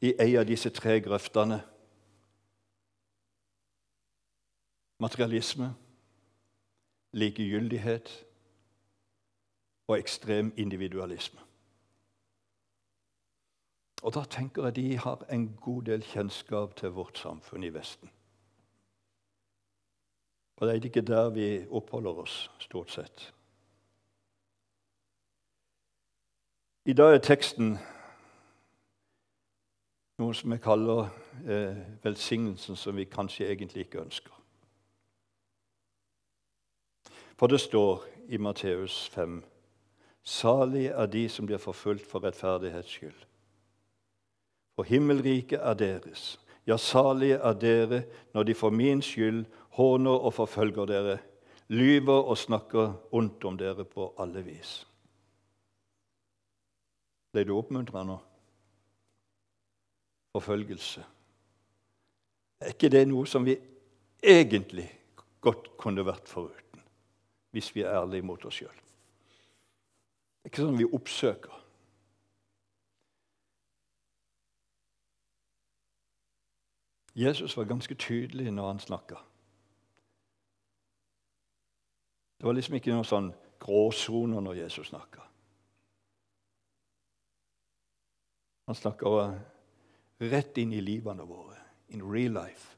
i 0.01 0.13
ei 0.19 0.35
av 0.39 0.47
disse 0.47 0.69
tre 0.69 0.99
grøftene. 1.03 1.59
Materialisme, 4.99 5.73
likegyldighet 7.11 8.11
og 9.87 9.99
ekstrem 9.99 10.53
individualisme. 10.57 11.39
Og 14.03 14.13
Da 14.13 14.23
tenker 14.23 14.63
jeg 14.63 14.75
de 14.75 14.97
har 14.97 15.25
en 15.29 15.55
god 15.61 15.83
del 15.83 16.03
kjennskap 16.03 16.75
til 16.75 16.89
vårt 16.89 17.17
samfunn 17.17 17.63
i 17.63 17.73
Vesten. 17.73 18.09
Og 20.55 20.67
det 20.67 20.75
er 20.75 20.85
ikke 20.85 21.01
der 21.01 21.29
vi 21.29 21.65
oppholder 21.69 22.11
oss, 22.11 22.51
stort 22.59 22.91
sett. 22.91 23.33
I 26.85 26.93
dag 26.93 27.15
er 27.15 27.19
teksten 27.19 27.77
noe 30.19 30.35
som 30.35 30.51
vi 30.51 30.57
kaller 30.61 31.07
eh, 31.47 31.77
velsignelsen 32.03 32.75
som 32.75 32.95
vi 32.95 33.07
kanskje 33.07 33.47
egentlig 33.47 33.87
ikke 33.87 34.03
ønsker. 34.03 34.35
For 37.39 37.47
det 37.47 37.61
står 37.63 38.03
i 38.27 38.37
Matteus 38.37 39.07
5.: 39.13 39.43
Salig 40.23 40.85
er 40.85 41.05
de 41.05 41.29
som 41.29 41.45
blir 41.45 41.57
forfulgt 41.57 42.05
for 42.05 42.23
rettferdighets 42.23 42.91
skyld. 42.91 43.25
For 44.75 44.83
himmelriket 44.83 45.59
er 45.59 45.73
deres. 45.73 46.39
Ja, 46.67 46.77
salige 46.77 47.35
er 47.35 47.53
dere 47.53 48.03
når 48.33 48.43
de 48.43 48.53
for 48.55 48.69
min 48.69 49.01
skyld 49.01 49.45
håner 49.69 50.11
og 50.11 50.33
forfølger 50.33 50.85
dere, 50.85 51.17
lyver 51.67 52.21
og 52.21 52.37
snakker 52.37 52.93
ondt 53.11 53.45
om 53.45 53.57
dere 53.57 53.85
på 53.85 54.13
alle 54.19 54.43
vis. 54.45 54.85
Ble 57.31 57.43
du 57.43 57.55
oppmuntra 57.57 58.03
nå? 58.03 58.17
Forfølgelse. 60.31 61.05
Er 62.59 62.73
ikke 62.73 62.91
det 62.91 63.05
noe 63.07 63.27
som 63.27 63.45
vi 63.47 63.55
egentlig 64.23 64.89
godt 65.41 65.71
kunne 65.79 66.05
vært 66.05 66.27
foruten, 66.27 66.83
hvis 67.55 67.71
vi 67.75 67.81
er 67.81 68.01
ærlige 68.01 68.27
mot 68.27 68.45
oss 68.45 68.59
sjøl? 68.59 68.75
Det 70.39 70.47
er 70.47 70.51
ikke 70.51 70.65
sånn 70.65 70.79
vi 70.79 70.87
oppsøker. 70.87 71.55
Jesus 77.19 77.57
var 77.57 77.67
ganske 77.67 77.95
tydelig 77.99 78.51
når 78.51 78.67
han 78.67 78.79
snakka. 78.79 79.17
Det 82.37 82.47
var 82.47 82.55
liksom 82.55 82.77
ikke 82.77 82.93
noen 82.93 83.07
sånn 83.07 83.33
gråsoner 83.59 84.39
når 84.39 84.61
Jesus 84.61 84.87
snakka. 84.93 85.25
Han 88.69 88.77
snakker 88.77 89.39
rett 90.19 90.57
inn 90.57 90.73
i 90.75 90.81
livene 90.83 91.23
våre. 91.23 91.57
In 91.89 92.03
real 92.03 92.35
life. 92.35 92.75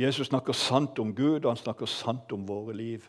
Jesus 0.00 0.30
snakker 0.30 0.56
sant 0.56 0.98
om 0.98 1.14
Gud, 1.14 1.44
og 1.44 1.50
han 1.50 1.60
snakker 1.60 1.86
sant 1.86 2.32
om 2.32 2.46
våre 2.48 2.72
liv. 2.72 3.04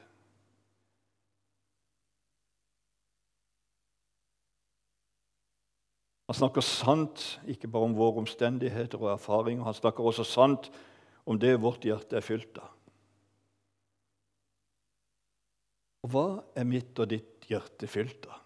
Han 6.28 6.36
snakker 6.36 6.64
sant 6.64 7.24
ikke 7.48 7.68
bare 7.68 7.88
om 7.90 7.96
våre 7.96 8.22
omstendigheter 8.24 9.00
og 9.00 9.14
erfaringer, 9.14 9.64
han 9.68 9.76
snakker 9.76 10.04
også 10.04 10.24
sant 10.24 10.70
om 11.28 11.40
det 11.40 11.58
vårt 11.60 11.84
hjerte 11.84 12.16
er 12.16 12.24
fylt 12.24 12.60
av. 12.60 12.70
Og 16.01 16.01
hva 16.12 16.44
er 16.56 16.68
mitt 16.68 17.00
og 17.00 17.10
ditt 17.12 17.48
hjerte 17.50 17.88
fylt 17.90 18.28
av? 18.30 18.40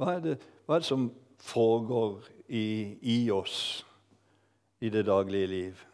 Hva 0.00 0.16
er 0.16 0.22
det, 0.24 0.36
hva 0.66 0.76
er 0.76 0.82
det 0.82 0.88
som 0.88 1.06
foregår 1.42 2.26
i, 2.48 2.66
i 3.02 3.18
oss 3.30 3.84
i 4.82 4.90
det 4.90 5.04
daglige 5.06 5.50
liv? 5.50 5.84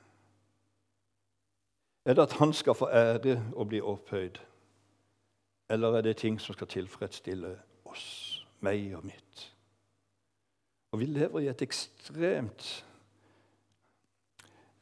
Er 2.09 2.17
det 2.17 2.25
at 2.25 2.39
han 2.41 2.55
skal 2.57 2.79
få 2.79 2.89
ære 2.89 3.37
og 3.53 3.69
bli 3.69 3.83
opphøyd? 3.85 4.41
Eller 5.69 5.99
er 5.99 6.07
det 6.07 6.17
ting 6.23 6.39
som 6.41 6.57
skal 6.57 6.71
tilfredsstille 6.73 7.53
oss, 7.85 8.07
meg 8.65 8.95
og 8.97 9.05
mitt? 9.05 9.45
Og 10.93 11.03
vi 11.03 11.11
lever 11.13 11.45
i 11.45 11.51
et 11.53 11.63
ekstremt 11.63 12.71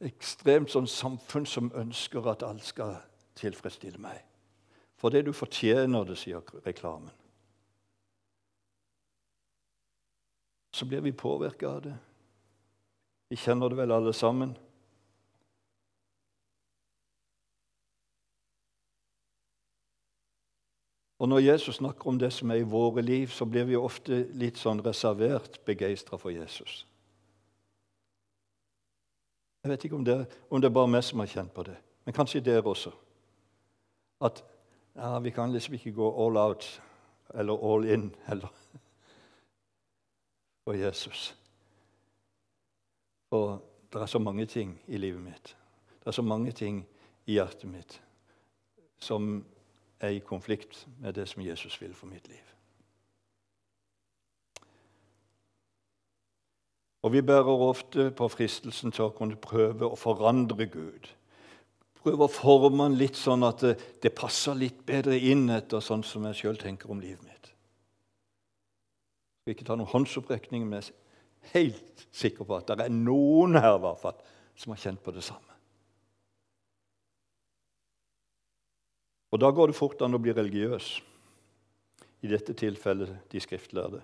ekstremt 0.07 0.69
sånn 0.69 0.87
samfunn 0.87 1.47
som 1.49 1.71
ønsker 1.75 2.27
at 2.29 2.45
alt 2.45 2.65
skal 2.65 2.93
tilfredsstille 3.37 4.01
meg. 4.01 4.19
For 4.97 5.13
det 5.13 5.25
du 5.27 5.33
fortjener 5.33 6.05
det, 6.07 6.17
sier 6.17 6.41
reklamen. 6.65 7.13
Så 10.73 10.85
blir 10.85 11.01
vi 11.01 11.11
påvirka 11.11 11.69
av 11.69 11.81
det. 11.81 11.95
Vi 13.29 13.37
kjenner 13.37 13.69
det 13.69 13.77
vel 13.77 13.91
alle 13.91 14.13
sammen. 14.13 14.55
Og 21.17 21.29
Når 21.29 21.39
Jesus 21.39 21.75
snakker 21.75 22.07
om 22.07 22.19
det 22.19 22.29
som 22.33 22.51
er 22.51 22.61
i 22.61 22.69
våre 22.69 23.01
liv, 23.01 23.27
så 23.27 23.45
blir 23.45 23.65
vi 23.65 23.75
ofte 23.75 24.27
litt 24.37 24.57
sånn 24.61 24.83
reservert 24.85 25.57
begeistra 25.65 26.17
for 26.17 26.29
Jesus. 26.29 26.85
Jeg 29.63 29.71
vet 29.71 29.83
ikke 29.83 29.97
om 29.97 30.05
det, 30.05 30.19
om 30.49 30.61
det 30.61 30.69
er 30.69 30.77
bare 30.77 30.87
meg 30.87 31.03
som 31.03 31.19
har 31.19 31.27
kjent 31.27 31.53
på 31.53 31.65
det, 31.65 31.75
men 32.05 32.15
kanskje 32.15 32.43
dere 32.45 32.69
også. 32.69 32.93
At 34.21 34.43
ja, 34.95 35.19
vi 35.19 35.29
kan 35.29 35.51
liksom 35.51 35.73
ikke 35.73 35.91
gå 35.91 36.25
all 36.25 36.37
out 36.37 36.83
eller 37.33 37.73
all 37.73 37.85
in 37.85 38.15
heller 38.25 38.53
for 40.63 40.73
Jesus. 40.73 41.37
For 43.29 43.61
det 43.93 44.01
er 44.01 44.05
så 44.05 44.19
mange 44.19 44.45
ting 44.45 44.81
i 44.87 44.97
livet 44.97 45.21
mitt, 45.21 45.57
det 45.99 46.07
er 46.07 46.11
så 46.11 46.21
mange 46.21 46.51
ting 46.51 46.87
i 47.25 47.31
hjertet 47.31 47.69
mitt 47.69 48.01
som 48.99 49.45
er 49.99 50.09
i 50.09 50.19
konflikt 50.19 50.87
med 50.99 51.13
det 51.13 51.27
som 51.29 51.41
Jesus 51.45 51.81
vil 51.81 51.93
for 51.93 52.07
mitt 52.07 52.27
liv. 52.27 52.43
Og 57.01 57.13
vi 57.13 57.21
bærer 57.21 57.43
ofte 57.43 58.11
på 58.11 58.27
fristelsen 58.27 58.91
til 58.91 59.05
å 59.07 59.13
kunne 59.15 59.37
prøve 59.39 59.87
å 59.87 59.95
forandre 59.95 60.65
Gud. 60.67 61.07
Prøve 62.07 62.23
å 62.23 62.31
forme 62.31 62.85
den 62.85 62.93
litt 63.01 63.17
sånn 63.19 63.43
at 63.43 63.65
det, 63.65 64.13
passer 64.15 64.55
litt 64.55 64.77
bedre 64.87 65.17
inn 65.19 65.49
etter 65.51 65.81
sånn 65.83 66.05
som 66.07 66.23
jeg 66.29 66.37
sjøl 66.39 66.59
tenker 66.61 66.93
om 66.93 67.01
livet 67.03 67.19
mitt. 67.25 67.49
Jeg 67.51 69.41
skal 69.43 69.55
ikke 69.57 69.67
ta 69.67 69.75
noen 69.75 69.91
håndsopprekning, 69.91 70.63
men 70.69 70.79
jeg 70.79 70.93
er 70.93 71.51
helt 71.57 72.05
sikker 72.15 72.47
på 72.47 72.55
at 72.55 72.71
det 72.71 72.85
er 72.85 72.95
noen 72.95 73.59
her 73.59 73.75
i 73.75 73.83
hvert 73.83 73.99
fall, 73.99 74.15
som 74.55 74.71
har 74.71 74.79
kjent 74.85 75.03
på 75.03 75.11
det 75.17 75.25
samme. 75.27 75.57
Og 79.35 79.43
da 79.43 79.51
går 79.51 79.73
det 79.73 79.79
fort 79.81 79.99
an 80.07 80.15
å 80.15 80.23
bli 80.23 80.31
religiøs. 80.31 80.87
I 82.23 82.31
dette 82.31 82.55
tilfellet 82.55 83.27
de 83.35 83.43
skriftlærde. 83.43 83.99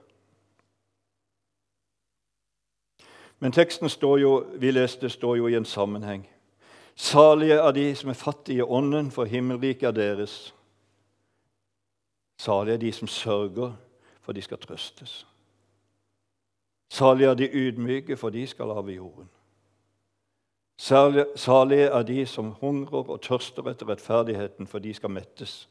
Men 3.40 3.56
teksten 3.56 3.88
står 3.90 4.20
jo, 4.20 4.36
vi 4.60 4.76
leste 4.76 5.08
står 5.08 5.40
jo 5.40 5.48
i 5.48 5.56
en 5.56 5.72
sammenheng. 5.72 6.28
Salige 6.96 7.54
er 7.54 7.72
de 7.72 7.96
som 7.96 8.10
er 8.10 8.14
fattige 8.14 8.58
i 8.58 8.62
ånden, 8.62 9.12
for 9.12 9.26
himmelriket 9.26 9.88
er 9.88 9.92
deres. 9.92 10.56
Salige 12.38 12.74
er 12.74 12.78
de 12.78 12.92
som 12.92 13.08
sørger, 13.08 13.74
for 14.22 14.32
de 14.32 14.42
skal 14.42 14.58
trøstes. 14.58 15.28
Salige 16.90 17.30
er 17.30 17.34
de 17.34 17.50
ydmyke, 17.54 18.18
for 18.18 18.30
de 18.30 18.48
skal 18.48 18.72
arve 18.72 18.92
jorden. 18.92 19.30
Salige 21.36 21.86
er 21.86 22.04
de 22.04 22.26
som 22.26 22.52
hungrer 22.52 23.10
og 23.10 23.22
tørster 23.22 23.64
etter 23.70 23.90
rettferdigheten, 23.90 24.68
for 24.68 24.80
de 24.80 24.94
skal 24.94 25.10
mettes. 25.10 25.70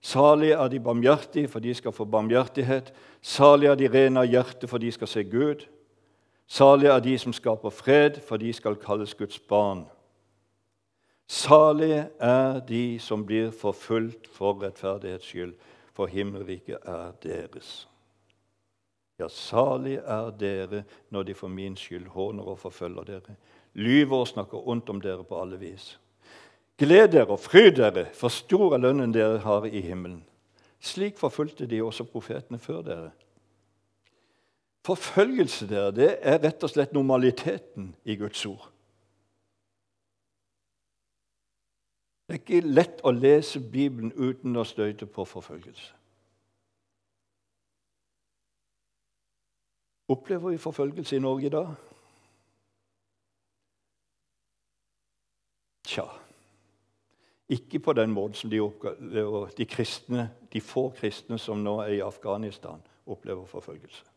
Salige 0.00 0.52
er 0.52 0.68
de 0.68 0.80
barmhjertige, 0.80 1.48
for 1.48 1.58
de 1.58 1.74
skal 1.74 1.92
få 1.92 2.04
barmhjertighet. 2.04 2.92
Salige 3.22 3.70
er 3.70 3.74
de 3.74 3.88
rene 3.88 4.20
av 4.20 4.26
hjerte, 4.26 4.68
for 4.68 4.78
de 4.78 4.92
skal 4.92 5.08
se 5.08 5.24
Gud. 5.24 5.66
Salige 6.46 6.90
er 6.90 7.00
de 7.00 7.18
som 7.18 7.32
skaper 7.32 7.70
fred, 7.70 8.20
for 8.20 8.36
de 8.36 8.52
skal 8.52 8.76
kalles 8.76 9.14
Guds 9.14 9.38
barn. 9.38 9.86
Salige 11.28 12.08
er 12.20 12.60
de 12.60 12.98
som 12.98 13.26
blir 13.26 13.50
forfulgt 13.50 14.28
for 14.28 14.62
rettferdighets 14.62 15.26
skyld, 15.26 15.54
for 15.92 16.06
himmelriket 16.06 16.78
er 16.84 17.12
deres. 17.22 17.88
Ja, 19.20 19.28
salig 19.28 19.98
er 20.00 20.30
dere 20.30 20.84
når 21.10 21.22
de 21.22 21.34
for 21.34 21.48
min 21.48 21.76
skyld 21.76 22.06
håner 22.06 22.48
og 22.48 22.58
forfølger 22.58 23.04
dere 23.04 23.36
lyver 23.74 24.16
og 24.16 24.28
snakker 24.28 24.68
ondt 24.68 24.90
om 24.90 25.00
dere 25.00 25.24
på 25.24 25.38
alle 25.40 25.58
vis. 25.60 25.96
Gled 26.78 27.12
dere 27.12 27.30
og 27.30 27.40
fryd 27.40 27.76
dere, 27.78 28.08
for 28.16 28.32
stor 28.32 28.76
er 28.76 28.82
lønnen 28.82 29.14
dere 29.14 29.42
har 29.44 29.66
i 29.68 29.80
himmelen. 29.84 30.22
Slik 30.82 31.18
forfulgte 31.18 31.68
de 31.70 31.82
også 31.82 32.04
profetene 32.04 32.58
før 32.58 32.82
dere. 32.86 33.10
Forfølgelse 34.86 35.68
dere, 35.70 35.92
det 35.94 36.10
er 36.20 36.40
rett 36.42 36.64
og 36.64 36.72
slett 36.72 36.94
normaliteten 36.94 37.92
i 38.04 38.16
Guds 38.18 38.42
ord. 38.46 38.71
Det 42.32 42.38
er 42.38 42.44
ikke 42.46 42.68
lett 42.72 43.00
å 43.04 43.10
lese 43.12 43.60
Bibelen 43.60 44.08
uten 44.16 44.54
å 44.56 44.62
støyte 44.64 45.04
på 45.04 45.26
forfølgelse. 45.28 45.90
Opplever 50.08 50.54
vi 50.54 50.60
forfølgelse 50.62 51.18
i 51.18 51.20
Norge 51.20 51.44
i 51.46 51.50
dag? 51.52 51.74
Tja 55.84 56.06
Ikke 57.52 57.82
på 57.84 57.92
den 57.92 58.14
måten 58.16 58.38
som 58.40 58.50
de, 58.50 58.62
opplever, 58.64 59.52
de, 59.58 59.66
kristne, 59.68 60.24
de 60.52 60.62
få 60.64 60.86
kristne 60.96 61.36
som 61.38 61.60
nå 61.60 61.74
er 61.82 61.98
i 61.98 62.00
Afghanistan, 62.00 62.80
opplever 63.04 63.44
forfølgelse. 63.44 64.08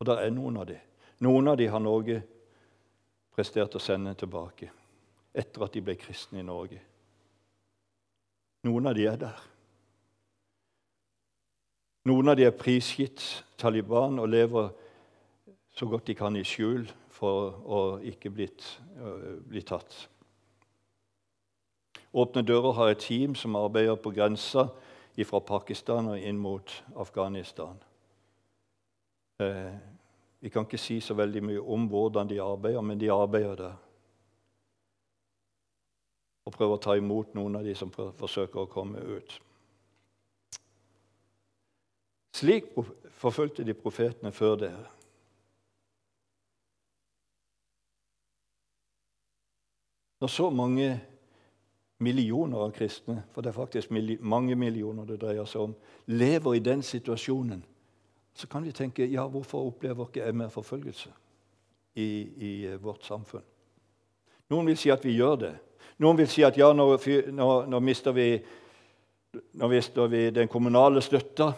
Og 0.00 0.10
det 0.10 0.18
er 0.20 0.36
noen 0.36 0.60
av 0.60 0.68
dem. 0.68 0.84
Noen 1.24 1.48
av 1.48 1.56
dem 1.56 1.72
har 1.72 1.80
Norge 1.80 2.20
prestert 3.32 3.80
å 3.80 3.80
sende 3.80 4.12
tilbake 4.20 4.68
etter 5.34 5.64
at 5.64 5.74
de 5.74 5.82
ble 5.84 5.96
kristne 6.00 6.40
i 6.40 6.46
Norge. 6.46 6.80
Noen 8.66 8.90
av 8.90 8.96
de 8.96 9.06
er 9.08 9.18
der. 9.20 9.42
Noen 12.10 12.32
av 12.32 12.36
de 12.36 12.46
er 12.48 12.56
prisgitt 12.56 13.22
Taliban 13.60 14.18
og 14.20 14.30
lever 14.32 14.70
så 15.76 15.86
godt 15.88 16.08
de 16.08 16.16
kan 16.18 16.36
i 16.36 16.44
skjul 16.44 16.88
for 17.14 17.60
å 17.64 17.80
ikke 18.04 18.32
blitt, 18.32 18.64
uh, 18.98 19.36
bli 19.46 19.62
tatt. 19.64 19.94
Åpne 22.10 22.42
dører 22.42 22.74
har 22.74 22.90
et 22.90 23.04
team 23.04 23.36
som 23.38 23.56
arbeider 23.56 24.00
på 24.00 24.12
grensa 24.16 24.70
fra 25.20 25.40
Pakistan 25.44 26.08
og 26.08 26.18
inn 26.18 26.38
mot 26.40 26.72
Afghanistan. 26.96 27.76
Eh, 29.40 29.74
vi 30.40 30.48
kan 30.48 30.64
ikke 30.64 30.80
si 30.80 31.00
så 31.00 31.14
veldig 31.14 31.42
mye 31.44 31.60
om 31.60 31.86
hvordan 31.88 32.28
de 32.28 32.40
arbeider, 32.40 32.80
men 32.80 33.00
de 33.00 33.10
arbeider 33.12 33.56
der. 33.56 33.74
Og 36.46 36.54
prøver 36.54 36.76
å 36.76 36.82
ta 36.82 36.96
imot 36.96 37.34
noen 37.36 37.58
av 37.60 37.66
de 37.66 37.74
som 37.76 37.92
forsøker 37.92 38.62
å 38.62 38.70
komme 38.70 39.02
ut. 39.02 39.36
Slik 42.40 42.70
forfulgte 43.20 43.66
de 43.66 43.74
profetene 43.76 44.32
før 44.32 44.56
dere. 44.62 44.88
Når 50.20 50.28
så 50.28 50.50
mange 50.52 51.00
millioner 52.00 52.58
av 52.64 52.72
kristne, 52.76 53.22
for 53.32 53.44
det 53.44 53.52
er 53.52 53.56
faktisk 53.56 53.92
mange 54.20 54.56
millioner 54.56 55.08
det 55.08 55.20
dreier 55.20 55.48
seg 55.48 55.68
om, 55.68 55.74
lever 56.06 56.56
i 56.56 56.64
den 56.64 56.82
situasjonen, 56.84 57.62
så 58.34 58.48
kan 58.48 58.64
vi 58.64 58.72
tenke 58.72 59.08
ja, 59.08 59.26
hvorfor 59.28 59.68
opplever 59.68 60.08
ikke 60.08 60.22
jeg 60.24 60.36
mer 60.36 60.52
forfølgelse 60.52 61.10
i, 61.94 62.08
i, 62.36 62.52
vårt 62.80 63.04
samfunn? 63.04 63.44
Noen 64.50 64.70
vil 64.70 64.78
si 64.78 64.92
at 64.92 65.04
vi 65.04 65.16
gjør 65.16 65.36
det. 65.40 65.54
Noen 66.00 66.16
vil 66.16 66.28
si 66.32 66.40
at 66.46 66.56
ja, 66.56 66.70
nå, 66.72 66.86
nå, 67.36 67.48
nå 67.68 67.80
mister, 67.84 68.14
vi, 68.16 68.30
nå 69.60 69.68
mister 69.68 70.08
vi 70.08 70.30
den 70.32 70.48
kommunale 70.48 71.02
støtta. 71.04 71.50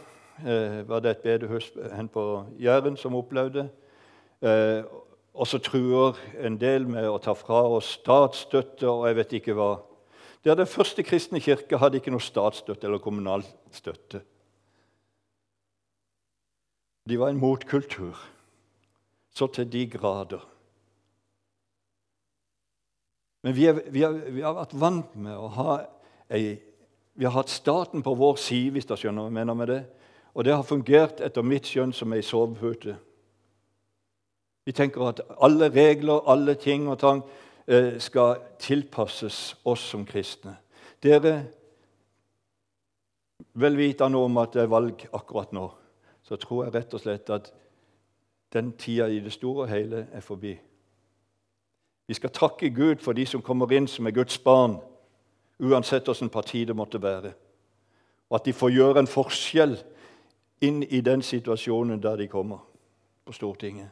Eh, 0.43 0.81
var 0.89 1.05
det 1.05 1.13
et 1.13 1.23
bedehus 1.23 1.69
hen 1.95 2.09
på 2.11 2.25
Jæren 2.59 2.99
som 2.99 3.15
opplevde? 3.15 3.69
Eh, 4.43 4.83
og 5.33 5.47
så 5.47 5.61
truer 5.63 6.19
en 6.43 6.59
del 6.59 6.89
med 6.91 7.07
å 7.07 7.21
ta 7.23 7.37
fra 7.39 7.63
oss 7.77 7.95
statsstøtte 8.01 8.91
og 8.91 9.07
jeg 9.07 9.21
vet 9.21 9.39
ikke 9.39 9.55
hva. 9.57 9.71
Der 10.43 10.59
Den 10.59 10.67
første 10.67 11.07
kristne 11.07 11.41
kirke 11.41 11.79
hadde 11.79 12.01
ikke 12.01 12.11
noe 12.11 12.21
statsstøtte 12.21 12.89
eller 12.89 12.99
kommunal 12.99 13.47
støtte. 13.71 14.25
De 17.07 17.19
var 17.19 17.31
en 17.31 17.39
motkultur 17.39 18.19
så 19.33 19.47
til 19.47 19.71
de 19.71 19.87
grader. 19.87 20.43
Men 23.43 23.57
vi, 23.57 23.67
er, 23.67 23.81
vi, 23.91 24.03
er, 24.07 24.19
vi 24.31 24.45
har 24.45 24.55
vært 24.57 24.75
vant 24.79 25.17
med 25.19 25.39
å 25.39 25.49
ha 25.57 25.81
ei 26.33 26.61
Vi 27.13 27.27
har 27.27 27.35
hatt 27.35 27.51
staten 27.53 28.01
på 28.01 28.15
vår 28.17 28.39
side, 28.41 28.71
hvis 28.73 28.87
dere 28.89 28.97
skjønner 28.97 29.27
hva 29.27 29.29
jeg 29.29 29.37
mener 29.37 29.57
med 29.59 29.69
det. 29.69 29.83
Og 30.33 30.47
det 30.47 30.55
har 30.55 30.65
fungert 30.65 31.19
etter 31.21 31.45
mitt 31.45 31.69
skjønn 31.69 31.93
som 31.93 32.15
ei 32.17 32.23
sovepute. 32.25 32.95
Vi 34.65 34.73
tenker 34.73 35.05
at 35.11 35.21
alle 35.37 35.69
regler, 35.69 36.23
alle 36.25 36.55
ting 36.57 36.87
og 36.89 36.97
tang 37.03 37.21
eh, 37.67 37.99
skal 38.01 38.39
tilpasses 38.63 39.59
oss 39.69 39.85
som 39.93 40.07
kristne. 40.09 40.55
Dere, 41.05 41.35
vel 43.61 43.77
vitende 43.77 44.25
om 44.25 44.41
at 44.41 44.57
det 44.57 44.65
er 44.65 44.73
valg 44.73 45.05
akkurat 45.13 45.53
nå, 45.53 45.67
så 46.25 46.41
tror 46.41 46.65
jeg 46.65 46.77
rett 46.79 46.97
og 46.97 47.03
slett 47.05 47.33
at 47.35 47.53
den 48.57 48.73
tida 48.79 49.09
i 49.13 49.21
det 49.21 49.33
store 49.37 49.67
og 49.67 49.73
hele 49.73 50.07
er 50.13 50.25
forbi. 50.25 50.55
Vi 52.07 52.15
skal 52.15 52.31
takke 52.31 52.71
Gud 52.71 52.97
for 53.01 53.13
de 53.13 53.27
som 53.27 53.43
kommer 53.43 53.73
inn 53.73 53.87
som 53.89 54.07
er 54.07 54.17
Guds 54.17 54.39
barn, 54.39 54.77
uansett 55.63 56.09
hvilket 56.09 56.33
parti 56.33 56.65
det 56.67 56.77
måtte 56.77 57.03
være. 57.03 57.33
Og 58.31 58.41
at 58.41 58.47
de 58.47 58.53
får 58.53 58.71
gjøre 58.75 59.03
en 59.03 59.11
forskjell 59.11 59.77
inn 60.63 60.83
i 60.83 61.01
den 61.01 61.23
situasjonen 61.23 62.03
der 62.03 62.17
de 62.17 62.29
kommer 62.29 62.65
på 63.25 63.33
Stortinget. 63.33 63.91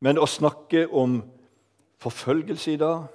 Men 0.00 0.18
å 0.18 0.26
snakke 0.26 0.86
om 0.94 1.20
forfølgelse 1.98 2.72
i 2.72 2.80
dag, 2.80 3.08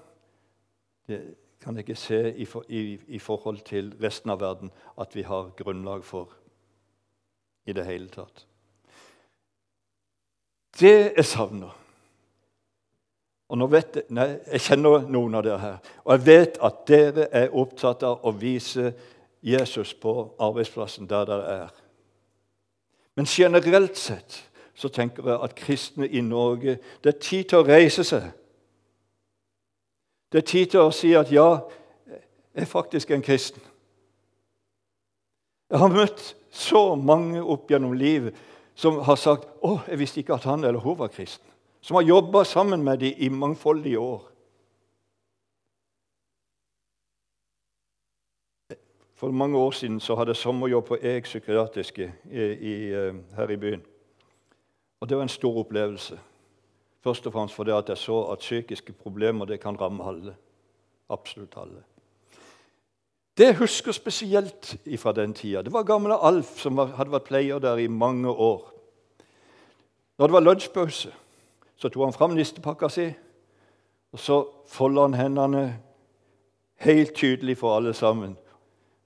det 1.08 1.22
kan 1.63 1.75
jeg 1.75 1.88
ikke 1.88 2.00
se 2.00 2.20
i, 2.36 2.46
for, 2.46 2.65
i, 2.68 3.00
i 3.08 3.20
forhold 3.20 3.62
til 3.68 3.94
resten 4.03 4.34
av 4.34 4.42
verden 4.44 4.72
at 5.00 5.15
vi 5.15 5.24
har 5.24 5.53
grunnlag 5.58 6.03
for 6.03 6.34
i 7.65 7.74
det 7.74 7.86
hele 7.88 8.12
tatt. 8.12 8.44
Det 10.80 11.13
jeg 11.15 11.25
savner 11.25 11.83
og 13.50 13.57
nå 13.59 13.67
vet 13.69 13.95
jeg, 14.00 14.05
nei, 14.15 14.27
jeg 14.51 14.63
kjenner 14.67 15.07
noen 15.12 15.35
av 15.38 15.43
dere 15.45 15.59
her, 15.62 15.91
og 16.05 16.13
jeg 16.15 16.25
vet 16.25 16.59
at 16.63 16.85
dere 16.89 17.27
er 17.31 17.55
opptatt 17.59 18.05
av 18.07 18.23
å 18.23 18.31
vise 18.38 18.93
Jesus 19.43 19.93
på 19.93 20.13
arbeidsplassen 20.41 21.09
der 21.09 21.27
dere 21.27 21.57
er. 21.65 21.73
Men 23.15 23.27
generelt 23.29 23.97
sett 24.00 24.39
så 24.75 24.89
tenker 24.89 25.27
jeg 25.27 25.41
at 25.43 25.55
kristne 25.55 26.07
i 26.07 26.21
Norge 26.21 26.79
Det 27.03 27.12
er 27.12 27.19
tid 27.21 27.43
til 27.50 27.59
å 27.62 27.67
reise 27.67 28.03
seg. 28.03 28.23
Det 30.31 30.41
er 30.41 30.47
tid 30.50 30.71
til 30.73 30.81
å 30.81 30.93
si 30.95 31.12
at 31.13 31.29
ja, 31.31 31.59
jeg 32.09 32.65
er 32.65 32.69
faktisk 32.69 33.12
en 33.12 33.21
kristen. 33.21 33.62
Jeg 35.69 35.79
har 35.79 35.93
møtt 35.93 36.35
så 36.53 36.95
mange 36.95 37.41
opp 37.41 37.69
gjennom 37.69 37.93
livet 37.93 38.33
som 38.75 38.97
har 39.05 39.15
sagt 39.15 39.45
'Å, 39.62 39.79
jeg 39.88 40.00
visste 40.00 40.19
ikke 40.19 40.33
at 40.33 40.43
han 40.43 40.63
eller 40.63 40.79
hun 40.79 40.97
var 40.97 41.07
kristen'. 41.07 41.52
Som 41.84 41.96
har 41.96 42.02
jobba 42.08 42.44
sammen 42.44 42.84
med 42.84 43.00
dem 43.00 43.13
i 43.18 43.30
mangfoldige 43.30 44.00
år. 44.00 44.30
For 49.13 49.32
mange 49.32 49.58
år 49.58 49.72
siden 49.72 50.00
så 50.00 50.16
hadde 50.16 50.30
jeg 50.30 50.36
sommerjobb 50.36 50.86
på 50.88 50.98
EG 51.02 51.24
psykiatriske 51.24 52.13
i, 52.32 52.44
i, 52.44 52.74
eh, 52.92 53.16
her 53.36 53.50
i 53.50 53.58
byen. 53.58 53.84
Og 55.00 55.10
Det 55.10 55.18
var 55.18 55.24
en 55.24 55.30
stor 55.30 55.58
opplevelse. 55.58 56.20
Først 57.04 57.28
og 57.28 57.34
fremst 57.34 57.56
fordi 57.56 57.72
at 57.72 57.90
jeg 57.90 57.98
så 57.98 58.22
at 58.32 58.40
psykiske 58.40 58.94
problemer 58.94 59.46
det 59.46 59.60
kan 59.60 59.82
ramme 59.82 60.04
alle. 60.08 60.36
Absolutt 61.10 61.58
alle. 61.58 61.84
Det 63.38 63.46
jeg 63.46 63.58
husker 63.58 63.92
spesielt 63.92 64.78
fra 64.98 65.12
den 65.12 65.34
tida, 65.34 65.62
det 65.62 65.74
var 65.74 65.84
gamle 65.84 66.16
Alf, 66.16 66.60
som 66.60 66.78
hadde 66.78 67.12
vært 67.12 67.28
pleier 67.28 67.60
der 67.60 67.78
i 67.78 67.88
mange 67.88 68.30
år. 68.30 68.72
Når 70.18 70.28
det 70.28 70.34
var 70.34 70.40
lunsjpause, 70.40 71.13
så 71.75 71.89
tok 71.89 72.03
han 72.03 72.15
fram 72.15 72.36
nistepakka 72.38 72.89
si, 72.92 73.08
og 74.13 74.20
så 74.20 74.38
folda 74.70 75.08
han 75.08 75.18
hendene 75.18 75.63
helt 76.84 77.15
tydelig 77.18 77.58
for 77.58 77.77
alle 77.77 77.94
sammen 77.94 78.38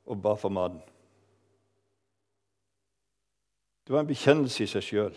og 0.08 0.22
ba 0.22 0.36
for 0.36 0.50
maten. 0.50 0.82
Det 3.88 3.94
var 3.94 4.04
en 4.04 4.10
bekjennelse 4.10 4.64
i 4.64 4.68
seg 4.68 4.84
sjøl. 4.84 5.14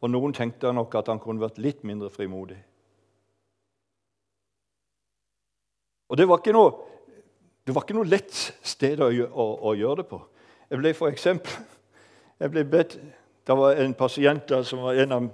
Og 0.00 0.10
noen 0.10 0.32
tenkte 0.32 0.70
nok 0.72 0.94
at 0.96 1.10
han 1.10 1.20
kunne 1.20 1.42
vært 1.42 1.58
litt 1.60 1.82
mindre 1.84 2.08
frimodig. 2.12 2.56
Og 6.08 6.16
det 6.16 6.24
var 6.28 6.40
ikke 6.40 6.54
noe, 6.56 6.70
var 7.68 7.84
ikke 7.84 7.98
noe 7.98 8.08
lett 8.08 8.32
sted 8.64 9.02
å, 9.04 9.10
å, 9.10 9.46
å, 9.68 9.74
gjøre 9.76 10.00
det 10.00 10.06
på. 10.08 10.22
Jeg 10.70 10.80
ble 10.80 10.94
for 10.96 11.12
eksempel, 11.12 11.66
jeg 12.40 12.54
ble 12.54 12.64
bedt, 12.64 12.98
Det 13.48 13.56
var 13.56 13.78
en 13.80 13.94
pasient 13.96 14.48
der 14.48 14.62
som 14.62 14.82
var 14.84 14.98
en, 15.00 15.12
av, 15.12 15.28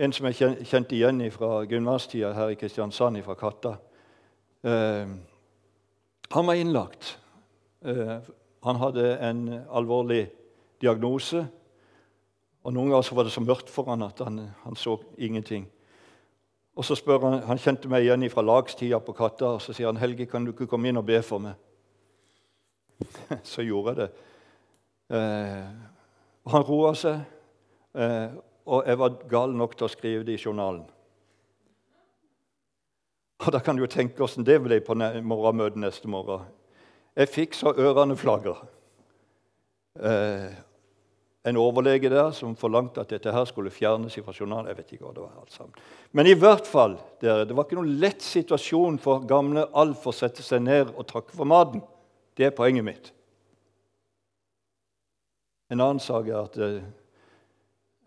en 0.00 0.12
som 0.16 0.26
jeg 0.26 0.56
kjente 0.64 0.96
igjen 0.96 1.22
fra 1.30 1.62
gymnastida 1.68 2.32
her 2.32 2.54
i 2.54 2.58
Kristiansand, 2.58 3.20
fra 3.22 3.36
Katta. 3.36 3.76
Eh, 4.64 5.08
han 6.30 6.46
var 6.46 6.56
innlagt. 6.56 7.18
Eh, 7.84 8.18
han 8.64 8.76
hadde 8.80 9.18
en 9.20 9.46
alvorlig 9.68 10.26
diagnose 10.80 11.46
og 12.60 12.74
Noen 12.76 12.92
ganger 12.92 13.14
var 13.16 13.24
det 13.24 13.32
så 13.32 13.42
mørkt 13.44 13.70
for 13.72 13.88
han 13.88 14.04
at 14.04 14.20
han, 14.24 14.40
han 14.64 14.76
så 14.76 14.98
ingenting. 15.18 15.64
Og 16.76 16.84
så 16.84 16.94
spør 16.94 17.24
Han 17.24 17.42
han 17.48 17.58
kjente 17.58 17.88
meg 17.88 18.04
igjen 18.04 18.30
fra 18.30 18.44
lagstida 18.44 19.00
på 19.00 19.12
Katta, 19.16 19.56
og 19.56 19.62
så 19.62 19.72
sier 19.72 19.88
han, 19.88 19.96
'Helge, 19.96 20.26
kan 20.26 20.44
du 20.44 20.52
ikke 20.52 20.66
komme 20.66 20.88
inn 20.88 20.96
og 20.96 21.06
be 21.06 21.22
for 21.22 21.38
meg?' 21.38 21.54
Så 23.42 23.62
gjorde 23.62 23.88
jeg 23.88 23.96
det. 23.96 24.10
Eh, 25.16 25.66
han 26.46 26.62
roa 26.62 26.94
seg, 26.94 27.20
eh, 27.94 28.28
og 28.70 28.86
jeg 28.86 28.98
var 29.00 29.18
gal 29.30 29.54
nok 29.56 29.74
til 29.76 29.88
å 29.88 29.90
skrive 29.90 30.24
det 30.26 30.38
i 30.38 30.42
journalen. 30.44 30.84
Og 33.40 33.52
Da 33.52 33.58
kan 33.64 33.76
du 33.76 33.82
jo 33.82 33.90
tenke 33.90 34.22
åssen 34.22 34.44
det 34.46 34.60
ble 34.62 34.80
på 34.84 34.94
morgenmøtet 34.94 35.80
neste 35.80 36.08
morgen. 36.08 36.44
Jeg 37.16 37.32
fikk 37.32 37.56
så 37.56 37.72
ørene 37.72 38.16
flagger. 38.16 38.60
Eh, 39.98 40.52
en 41.50 41.56
overlege 41.56 42.10
der 42.12 42.30
som 42.36 42.52
forlangte 42.56 43.00
at 43.00 43.10
dette 43.10 43.32
her 43.32 43.46
skulle 43.48 43.72
fjernes 43.72 44.18
fra 44.20 44.34
journalen. 44.36 44.68
Jeg 44.68 44.76
vet 44.76 44.92
ikke 44.92 45.06
hva 45.08 45.14
det 45.16 45.24
var 45.24 45.40
alt 45.40 45.56
sammen. 45.56 45.72
Men 46.12 46.28
i 46.28 46.36
hvert 46.36 46.68
fall, 46.68 46.98
dere, 47.20 47.46
det 47.48 47.56
var 47.56 47.66
ikke 47.66 47.80
noen 47.80 47.96
lett 48.02 48.22
situasjon 48.22 49.00
for 49.02 49.24
gamle 49.26 49.66
Alf 49.72 50.06
å 50.06 50.14
sette 50.14 50.44
seg 50.44 50.62
ned 50.62 50.92
og 50.94 51.08
takke 51.08 51.34
for 51.34 51.48
maten. 51.48 51.82
Det 52.36 52.46
er 52.46 52.56
poenget 52.56 52.86
mitt. 52.86 53.10
En 55.72 55.80
annen 55.80 56.02
sak 56.02 56.28
er 56.28 56.38
at 56.42 56.60
eh, 56.60 56.82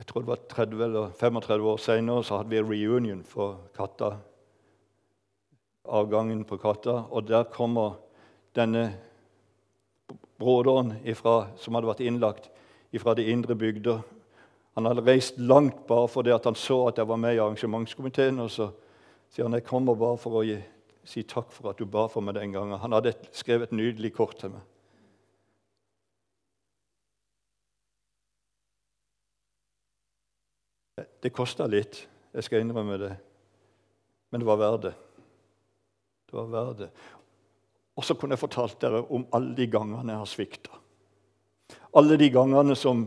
jeg 0.03 0.09
tror 0.09 0.23
det 0.25 0.27
var 0.33 0.39
30 0.51 0.81
eller 0.83 1.11
35 1.15 1.67
år 1.71 1.77
senere 1.79 2.23
så 2.27 2.37
hadde 2.41 2.51
vi 2.51 2.57
en 2.59 2.67
reunion 2.67 3.19
for 3.23 3.69
Katta. 3.71 4.17
Avgangen 5.87 6.41
på 6.43 6.57
Katta. 6.59 7.05
Og 7.07 7.23
der 7.29 7.45
kommer 7.47 8.01
denne 8.51 8.97
broderen 10.35 10.97
ifra, 11.07 11.45
som 11.55 11.77
hadde 11.77 11.87
vært 11.87 12.03
innlagt 12.03 12.51
fra 12.99 13.15
de 13.15 13.29
indre 13.31 13.55
bygder. 13.55 14.03
Han 14.75 14.91
hadde 14.91 15.05
reist 15.07 15.39
langt 15.39 15.85
bare 15.87 16.11
fordi 16.11 16.35
han 16.35 16.59
så 16.59 16.81
at 16.89 16.99
jeg 16.99 17.07
var 17.07 17.23
med 17.23 17.37
i 17.37 17.39
arrangementskomiteen. 17.39 18.43
Og 18.43 18.51
så 18.51 18.73
sier 19.31 19.47
han 19.47 19.55
jeg 19.55 19.69
kommer 19.71 19.95
bare 19.95 20.19
for 20.19 20.41
å 20.41 20.43
gi, 20.43 20.59
si 21.07 21.23
takk 21.23 21.55
for 21.55 21.71
at 21.71 21.79
du 21.79 21.87
ba 21.87 22.09
for 22.11 22.19
meg 22.19 22.35
den 22.35 22.51
gangen. 22.51 22.75
Han 22.83 22.99
hadde 22.99 23.15
skrevet 23.31 23.71
et 23.71 23.79
nydelig 23.79 24.11
kort 24.19 24.35
til 24.43 24.51
meg. 24.57 24.67
Det 30.97 31.31
kosta 31.33 31.65
litt, 31.69 32.03
jeg 32.33 32.45
skal 32.45 32.61
innrømme 32.61 32.99
det, 33.01 33.13
men 34.29 34.41
det 34.41 34.47
var 34.47 34.59
verdt 34.61 34.85
det. 34.87 34.93
Det 36.29 36.37
var 36.37 36.51
verdt 36.51 36.83
det. 36.83 36.89
Og 37.97 38.05
så 38.05 38.15
kunne 38.17 38.33
jeg 38.33 38.41
fortalt 38.41 38.79
dere 38.81 39.03
om 39.13 39.25
alle 39.33 39.55
de 39.57 39.67
gangene 39.69 40.13
jeg 40.13 40.21
har 40.21 40.29
svikta. 40.29 40.79
Alle 41.97 42.17
de 42.17 42.29
gangene 42.33 42.75
som 42.77 43.05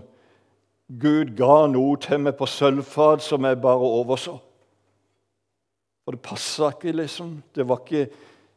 Gud 0.87 1.33
ga 1.39 1.67
noe 1.71 1.97
til 2.03 2.23
meg 2.23 2.37
på 2.39 2.47
sølvfat 2.47 3.25
som 3.27 3.47
jeg 3.47 3.59
bare 3.63 3.91
overså. 3.99 4.37
Og 6.07 6.15
det 6.15 6.23
passa 6.23 6.71
ikke, 6.71 6.95
liksom. 6.95 7.41
Det 7.55 7.67
var 7.67 7.83
ikke, 7.83 8.05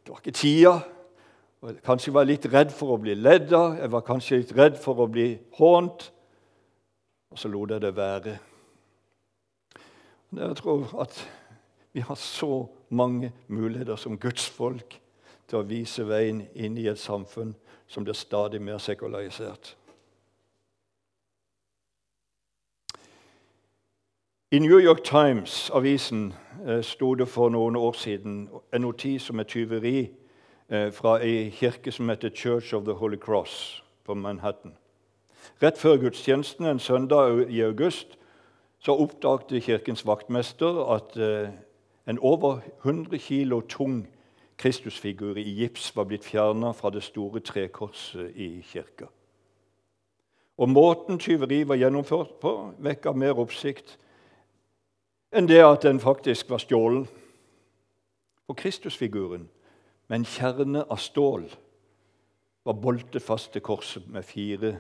det 0.06 0.14
var 0.14 0.22
ikke 0.22 0.38
tida. 0.38 0.76
Kanskje 1.86 2.14
var 2.14 2.28
jeg 2.28 2.36
litt 2.36 2.46
redd 2.54 2.70
for 2.74 2.94
å 2.94 3.02
bli 3.02 3.18
ledd 3.18 3.50
av, 3.58 3.80
jeg 3.82 3.92
var 3.92 4.06
kanskje 4.06 4.38
litt 4.44 4.54
redd 4.56 4.78
for 4.80 5.02
å 5.02 5.10
bli 5.12 5.32
hånt. 5.58 6.06
Og 7.34 7.42
så 7.42 7.50
lot 7.50 7.74
jeg 7.74 7.82
det 7.84 7.96
være. 7.98 8.38
Jeg 10.32 10.56
tror 10.56 11.02
at 11.02 11.30
vi 11.94 12.00
har 12.00 12.16
så 12.16 12.68
mange 12.90 13.32
muligheter 13.48 13.96
som 13.96 14.18
Guds 14.18 14.50
folk 14.50 15.02
til 15.48 15.58
å 15.58 15.66
vise 15.66 16.06
veien 16.06 16.44
inn 16.54 16.78
i 16.78 16.86
et 16.88 17.00
samfunn 17.02 17.56
som 17.90 18.06
blir 18.06 18.14
stadig 18.14 18.62
mer 18.62 18.78
sekularisert. 18.78 19.76
I 24.52 24.60
New 24.60 24.80
York 24.80 25.04
Times-avisen 25.04 26.34
eh, 26.66 26.82
sto 26.82 27.14
det 27.16 27.28
for 27.28 27.50
noen 27.50 27.76
år 27.76 27.94
siden 27.94 28.48
en 28.74 28.82
notis 28.82 29.30
om 29.30 29.40
et 29.40 29.50
tyveri 29.50 30.10
eh, 30.70 30.92
fra 30.94 31.20
ei 31.22 31.50
kirke 31.54 31.92
som 31.92 32.10
heter 32.10 32.30
Church 32.30 32.74
of 32.74 32.86
the 32.86 32.94
Holy 32.94 33.18
Cross 33.18 33.84
på 34.06 34.14
Manhattan. 34.14 34.74
Rett 35.62 35.78
før 35.78 35.98
gudstjenesten 35.98 36.66
en 36.66 36.80
søndag 36.80 37.50
i 37.50 37.62
august 37.62 38.19
så 38.80 38.96
oppdagte 38.96 39.62
kirkens 39.62 40.06
vaktmester 40.08 40.84
at 40.96 41.18
eh, 41.18 41.50
en 42.08 42.20
over 42.20 42.60
100 42.84 43.18
kilo 43.18 43.62
tung 43.62 44.08
Kristusfigur 44.60 45.38
i 45.38 45.50
gips 45.56 45.96
var 45.96 46.04
blitt 46.04 46.26
fjerna 46.26 46.72
fra 46.76 46.90
det 46.90 47.04
store 47.04 47.40
trekorset 47.40 48.36
i 48.36 48.62
kirka. 48.62 49.06
Og 50.60 50.70
måten 50.70 51.20
tyveri 51.20 51.64
var 51.68 51.80
gjennomført 51.80 52.34
på, 52.42 52.74
vekka 52.80 53.14
mer 53.16 53.40
oppsikt 53.40 53.96
enn 55.32 55.48
det 55.48 55.62
at 55.64 55.86
den 55.86 56.00
faktisk 56.00 56.50
var 56.50 56.60
stjålen. 56.60 57.06
Og 58.50 58.58
Kristusfiguren, 58.58 59.48
med 60.10 60.20
en 60.20 60.26
kjerne 60.26 60.84
av 60.90 60.98
stål, 60.98 61.46
var 62.66 62.82
boltet 62.82 63.22
fast 63.22 63.54
til 63.54 63.62
korset 63.62 64.10
fire, 64.26 64.80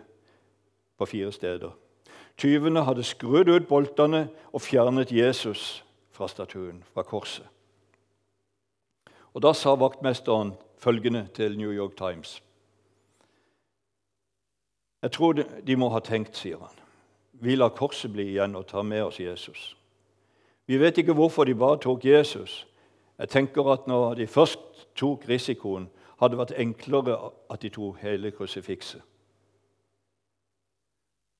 på 0.97 1.05
fire 1.05 1.31
steder. 1.31 1.71
Tyvene 2.39 2.85
hadde 2.87 3.03
skrudd 3.03 3.49
ut 3.51 3.67
boltene 3.67 4.29
og 4.53 4.61
fjernet 4.63 5.11
Jesus 5.11 5.83
fra 6.15 6.27
statuen, 6.31 6.83
fra 6.93 7.03
korset. 7.03 7.45
Og 9.33 9.41
Da 9.43 9.53
sa 9.53 9.75
vaktmesteren 9.75 10.53
følgende 10.77 11.27
til 11.33 11.57
New 11.57 11.71
York 11.71 11.97
Times. 11.97 12.41
Jeg 15.01 15.11
tror 15.11 15.33
de 15.67 15.75
må 15.75 15.89
ha 15.89 15.99
tenkt, 15.99 16.35
sier 16.35 16.57
han. 16.57 16.75
Vi 17.33 17.55
lar 17.55 17.69
korset 17.69 18.11
bli 18.11 18.25
igjen 18.33 18.55
og 18.55 18.67
tar 18.67 18.83
med 18.83 19.03
oss 19.03 19.19
Jesus. 19.19 19.75
Vi 20.67 20.79
vet 20.79 20.97
ikke 20.97 21.13
hvorfor 21.13 21.43
de 21.43 21.55
bare 21.55 21.79
tok 21.79 22.05
Jesus. 22.05 22.67
Jeg 23.19 23.29
tenker 23.29 23.71
at 23.71 23.87
når 23.87 24.13
de 24.13 24.27
først 24.27 24.59
tok 24.95 25.23
risikoen, 25.29 25.89
hadde 26.19 26.35
det 26.35 26.39
vært 26.39 26.59
enklere 26.59 27.31
at 27.49 27.61
de 27.61 27.69
tok 27.69 27.97
hele 28.03 28.31
krusifikset. 28.31 29.01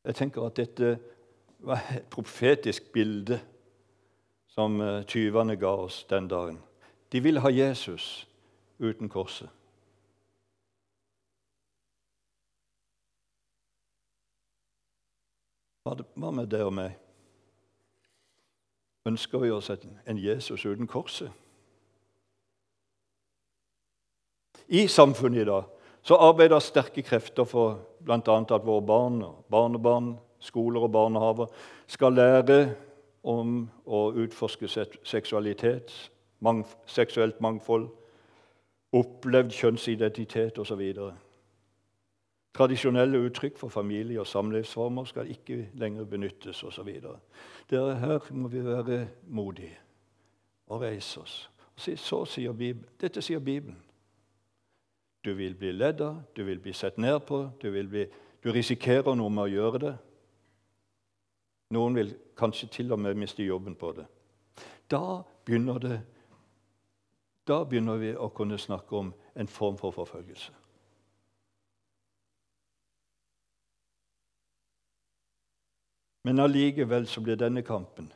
Jeg 0.03 0.15
tenker 0.15 0.45
at 0.45 0.57
dette 0.57 0.99
var 1.59 1.83
et 1.95 2.05
profetisk 2.09 2.91
bilde 2.93 3.39
som 4.47 4.81
eh, 4.81 5.03
tyvene 5.05 5.55
ga 5.55 5.75
oss 5.85 6.03
den 6.09 6.27
dagen. 6.27 6.59
De 7.11 7.23
ville 7.23 7.39
ha 7.39 7.49
Jesus 7.49 8.27
uten 8.79 9.09
korset. 9.09 9.49
Hva 15.83 16.31
med 16.31 16.47
deg 16.51 16.67
og 16.67 16.73
meg? 16.73 16.97
Ønsker 19.09 19.41
vi 19.41 19.49
oss 19.51 19.71
en 19.71 20.19
Jesus 20.21 20.65
uten 20.65 20.87
korset? 20.87 21.31
I 24.67 24.87
samfunnet 24.87 25.41
i 25.41 25.49
dag 25.49 25.78
så 26.09 26.15
arbeider 26.15 26.59
sterke 26.59 27.01
krefter 27.05 27.45
for 27.45 27.83
bl.a. 28.05 28.17
at 28.17 28.65
våre 28.65 28.81
barn, 28.81 29.21
barnebarn, 29.51 30.15
skoler 30.39 30.81
og 30.81 30.91
barnehaver 30.91 31.51
skal 31.87 32.15
lære 32.17 32.71
om 33.23 33.67
å 33.85 33.99
utforske 34.17 34.65
seksualitet, 35.05 35.91
seksuelt 36.89 37.41
mangfold, 37.45 37.85
opplevd 38.89 39.53
kjønnsidentitet 39.53 40.57
osv. 40.57 40.81
Tradisjonelle 42.57 43.21
uttrykk 43.27 43.59
for 43.61 43.69
familie- 43.69 44.23
og 44.23 44.27
samlivsformer 44.27 45.05
skal 45.05 45.29
ikke 45.29 45.67
lenger 45.77 46.09
benyttes 46.09 46.63
osv. 46.63 46.89
Her 47.69 48.31
må 48.31 48.47
vi 48.47 48.65
være 48.65 49.03
modige 49.27 49.77
og 50.73 50.81
reise 50.81 51.21
oss. 51.21 51.37
Så 51.77 52.23
sier 52.25 52.51
Bibelen. 52.51 52.89
Dette 53.01 53.21
sier 53.21 53.39
Bibelen. 53.39 53.77
Du 55.25 55.33
vil 55.35 55.55
bli 55.55 55.71
ledd 55.71 56.01
av, 56.01 56.21
du 56.35 56.43
vil 56.47 56.59
bli 56.59 56.73
sett 56.73 56.97
ned 56.97 57.19
på, 57.27 57.41
du, 57.61 57.71
bli, 57.71 58.05
du 58.43 58.51
risikerer 58.55 59.17
noe 59.19 59.29
med 59.29 59.49
å 59.49 59.51
gjøre 59.51 59.81
det. 59.83 59.95
Noen 61.75 61.97
vil 61.99 62.13
kanskje 62.39 62.69
til 62.73 62.93
og 62.95 63.01
med 63.03 63.19
miste 63.19 63.43
jobben 63.43 63.75
på 63.77 63.91
det. 63.97 64.05
Da 64.89 65.21
begynner, 65.45 65.79
det, 65.83 65.97
da 67.45 67.59
begynner 67.67 67.99
vi 68.01 68.13
å 68.15 68.31
kunne 68.33 68.57
snakke 68.57 68.95
om 68.95 69.11
en 69.35 69.51
form 69.51 69.77
for 69.77 69.93
forfølgelse. 69.93 70.55
Men 76.23 76.39
allikevel 76.43 77.07
så 77.07 77.21
blir 77.23 77.39
denne 77.39 77.63
kampen 77.65 78.09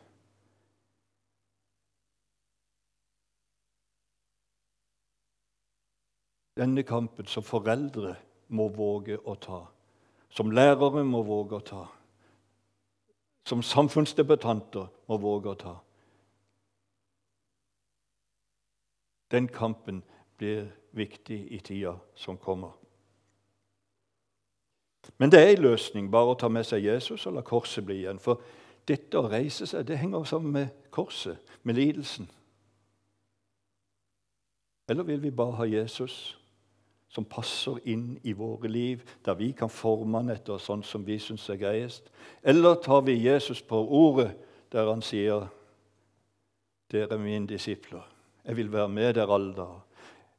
Denne 6.58 6.84
kampen 6.84 7.26
som 7.26 7.44
foreldre 7.44 8.16
må 8.54 8.68
våge 8.70 9.18
å 9.18 9.34
ta, 9.42 9.64
som 10.30 10.52
lærere 10.52 11.04
må 11.04 11.24
våge 11.26 11.58
å 11.58 11.66
ta, 11.66 11.86
som 13.50 13.64
samfunnsdebattanter 13.66 14.88
må 15.10 15.18
våge 15.18 15.50
å 15.50 15.58
ta. 15.58 15.74
Den 19.34 19.48
kampen 19.50 20.04
blir 20.38 20.70
viktig 20.92 21.40
i 21.52 21.60
tida 21.60 21.96
som 22.16 22.38
kommer. 22.38 22.78
Men 25.18 25.32
det 25.32 25.40
er 25.42 25.56
en 25.56 25.66
løsning 25.66 26.12
bare 26.12 26.36
å 26.36 26.38
ta 26.40 26.48
med 26.48 26.68
seg 26.70 26.86
Jesus 26.86 27.26
og 27.26 27.34
la 27.34 27.42
korset 27.42 27.84
bli 27.86 28.04
igjen. 28.04 28.22
For 28.22 28.40
dette 28.88 29.20
å 29.20 29.28
reise 29.28 29.66
seg 29.68 29.88
det 29.88 29.98
henger 30.00 30.24
sammen 30.24 30.54
med 30.54 30.70
korset, 30.92 31.42
med 31.64 31.76
lidelsen. 31.76 32.30
Eller 34.88 35.04
vil 35.04 35.22
vi 35.24 35.32
bare 35.32 35.58
ha 35.58 35.66
Jesus 35.68 36.38
som 37.14 37.26
passer 37.30 37.78
inn 37.86 38.16
i 38.26 38.34
våre 38.34 38.68
liv, 38.68 39.04
der 39.26 39.38
vi 39.38 39.52
kan 39.54 39.70
forme 39.70 40.18
han 40.18 40.34
etter 40.34 40.58
sånn 40.58 40.82
som 40.84 41.06
vi 41.06 41.20
syns 41.22 41.46
er 41.54 41.60
greiest? 41.62 42.10
Eller 42.42 42.80
tar 42.82 43.04
vi 43.06 43.20
Jesus 43.22 43.62
på 43.62 43.78
ordet, 43.86 44.32
der 44.74 44.90
han 44.90 45.02
sier, 45.02 45.48
'Dere 46.90 47.14
er 47.14 47.18
mine 47.18 47.48
disipler. 47.48 48.04
Jeg 48.46 48.58
vil 48.58 48.72
være 48.72 48.90
med 48.90 49.14
dere 49.14 49.34
alle 49.34 49.54
dager.' 49.56 49.86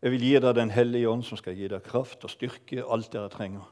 'Jeg 0.02 0.10
vil 0.10 0.20
gi 0.20 0.32
dere 0.34 0.52
Den 0.52 0.70
hellige 0.70 1.08
ånd, 1.08 1.22
som 1.22 1.38
skal 1.38 1.54
gi 1.54 1.68
dere 1.68 1.80
kraft 1.80 2.24
og 2.24 2.30
styrke, 2.30 2.84
alt 2.84 3.12
dere 3.12 3.28
trenger.' 3.28 3.70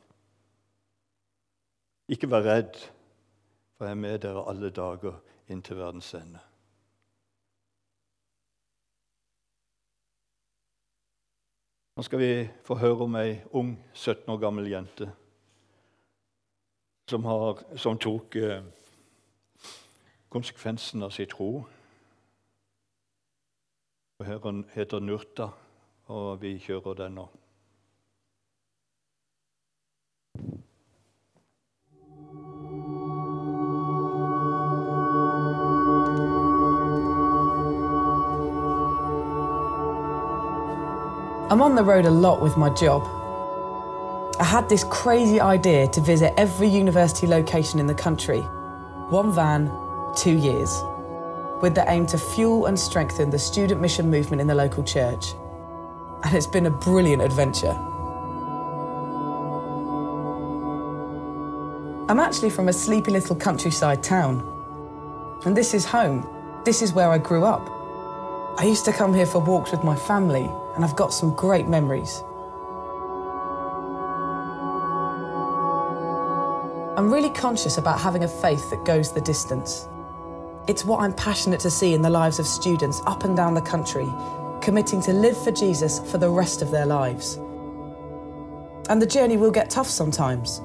Ikke 2.09 2.31
vær 2.31 2.43
redd, 2.43 2.77
for 3.77 3.85
jeg 3.85 3.91
er 3.91 4.01
med 4.01 4.19
dere 4.19 4.49
alle 4.49 4.71
dager 4.71 5.21
inntil 5.49 5.77
verdens 5.77 6.15
ende. 6.15 6.39
Nå 12.03 12.07
skal 12.07 12.19
vi 12.19 12.49
få 12.67 12.75
høre 12.75 13.05
om 13.05 13.15
ei 13.15 13.37
ung, 13.55 13.77
17 13.95 14.33
år 14.33 14.39
gammel 14.43 14.67
jente 14.67 15.07
som, 17.07 17.23
har, 17.31 17.61
som 17.79 17.95
tok 17.95 18.35
eh, 18.43 18.65
konsekvensen 20.35 21.07
av 21.07 21.15
sin 21.15 21.31
tro. 21.31 21.63
Hun 24.19 24.65
heter 24.75 24.99
Nurta, 24.99 25.47
og 26.11 26.43
vi 26.43 26.57
kjører 26.59 26.99
den 27.05 27.21
nå. 27.21 27.29
I'm 41.53 41.61
on 41.61 41.75
the 41.75 41.85
road 41.85 42.07
a 42.07 42.11
lot 42.11 42.41
with 42.41 42.57
my 42.57 42.71
job. 42.71 43.03
I 44.41 44.45
had 44.45 44.71
this 44.71 44.85
crazy 44.85 45.39
idea 45.39 45.87
to 45.89 46.01
visit 46.01 46.33
every 46.39 46.67
university 46.67 47.27
location 47.27 47.79
in 47.79 47.87
the 47.87 47.95
country. 47.95 48.41
One 49.11 49.35
van, 49.35 49.71
two 50.17 50.33
years. 50.33 50.83
With 51.61 51.75
the 51.75 51.85
aim 51.89 52.07
to 52.07 52.17
fuel 52.17 52.65
and 52.65 52.81
strengthen 52.81 53.29
the 53.29 53.39
student 53.39 53.83
mission 53.83 54.11
movement 54.11 54.41
in 54.41 54.47
the 54.47 54.55
local 54.55 54.83
church. 54.83 55.35
And 56.25 56.35
it's 56.35 56.47
been 56.47 56.65
a 56.65 56.71
brilliant 56.71 57.21
adventure. 57.21 57.77
I'm 62.09 62.19
actually 62.19 62.49
from 62.49 62.69
a 62.69 62.73
sleepy 62.73 63.11
little 63.11 63.37
countryside 63.37 64.03
town. 64.03 64.41
And 65.45 65.55
this 65.55 65.75
is 65.75 65.85
home. 65.85 66.27
This 66.65 66.81
is 66.81 66.95
where 66.95 67.11
I 67.11 67.19
grew 67.19 67.45
up. 67.45 67.69
I 68.59 68.65
used 68.65 68.87
to 68.87 68.93
come 68.95 69.13
here 69.13 69.27
for 69.27 69.39
walks 69.41 69.71
with 69.71 69.85
my 69.85 69.97
family 69.97 70.51
and 70.75 70.85
I've 70.85 70.97
got 70.97 71.13
some 71.13 71.35
great 71.35 71.69
memories. 71.69 72.23
I'm 76.97 77.13
really 77.13 77.31
conscious 77.31 77.79
about 77.79 78.01
having 78.01 78.25
a 78.25 78.29
faith 78.29 78.71
that 78.71 78.85
goes 78.85 79.13
the 79.13 79.21
distance. 79.21 79.89
It's 80.69 80.85
what 80.85 81.01
I'm 81.01 81.13
passionate 81.15 81.61
to 81.61 81.71
see 81.71 81.95
in 81.95 82.03
the 82.03 82.11
lives 82.11 82.39
of 82.39 82.47
students 82.47 83.03
up 83.07 83.25
and 83.25 83.37
down 83.37 83.55
the 83.55 83.63
country, 83.63 84.09
committing 84.61 85.03
to 85.03 85.13
live 85.13 85.43
for 85.43 85.51
Jesus 85.51 85.99
for 86.11 86.19
the 86.19 86.31
rest 86.31 86.63
of 86.63 86.71
their 86.71 86.87
lives. 86.87 87.37
And 88.89 89.01
the 89.01 89.07
journey 89.07 89.37
will 89.37 89.51
get 89.51 89.71
tough 89.71 89.89
sometimes. 89.89 90.61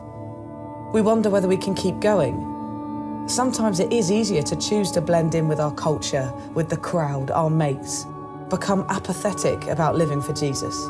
We 0.93 1.01
wonder 1.01 1.29
whether 1.29 1.47
we 1.47 1.57
can 1.57 1.73
keep 1.73 1.99
going. 1.99 3.25
Sometimes 3.27 3.79
it 3.79 3.91
is 3.91 4.11
easier 4.11 4.41
to 4.43 4.55
choose 4.55 4.91
to 4.91 5.01
blend 5.01 5.35
in 5.35 5.47
with 5.47 5.59
our 5.59 5.73
culture, 5.73 6.31
with 6.53 6.69
the 6.69 6.77
crowd, 6.77 7.31
our 7.31 7.49
mates 7.49 8.05
become 8.49 8.85
apathetic 8.89 9.67
about 9.67 9.95
living 9.95 10.21
for 10.21 10.33
Jesus. 10.33 10.87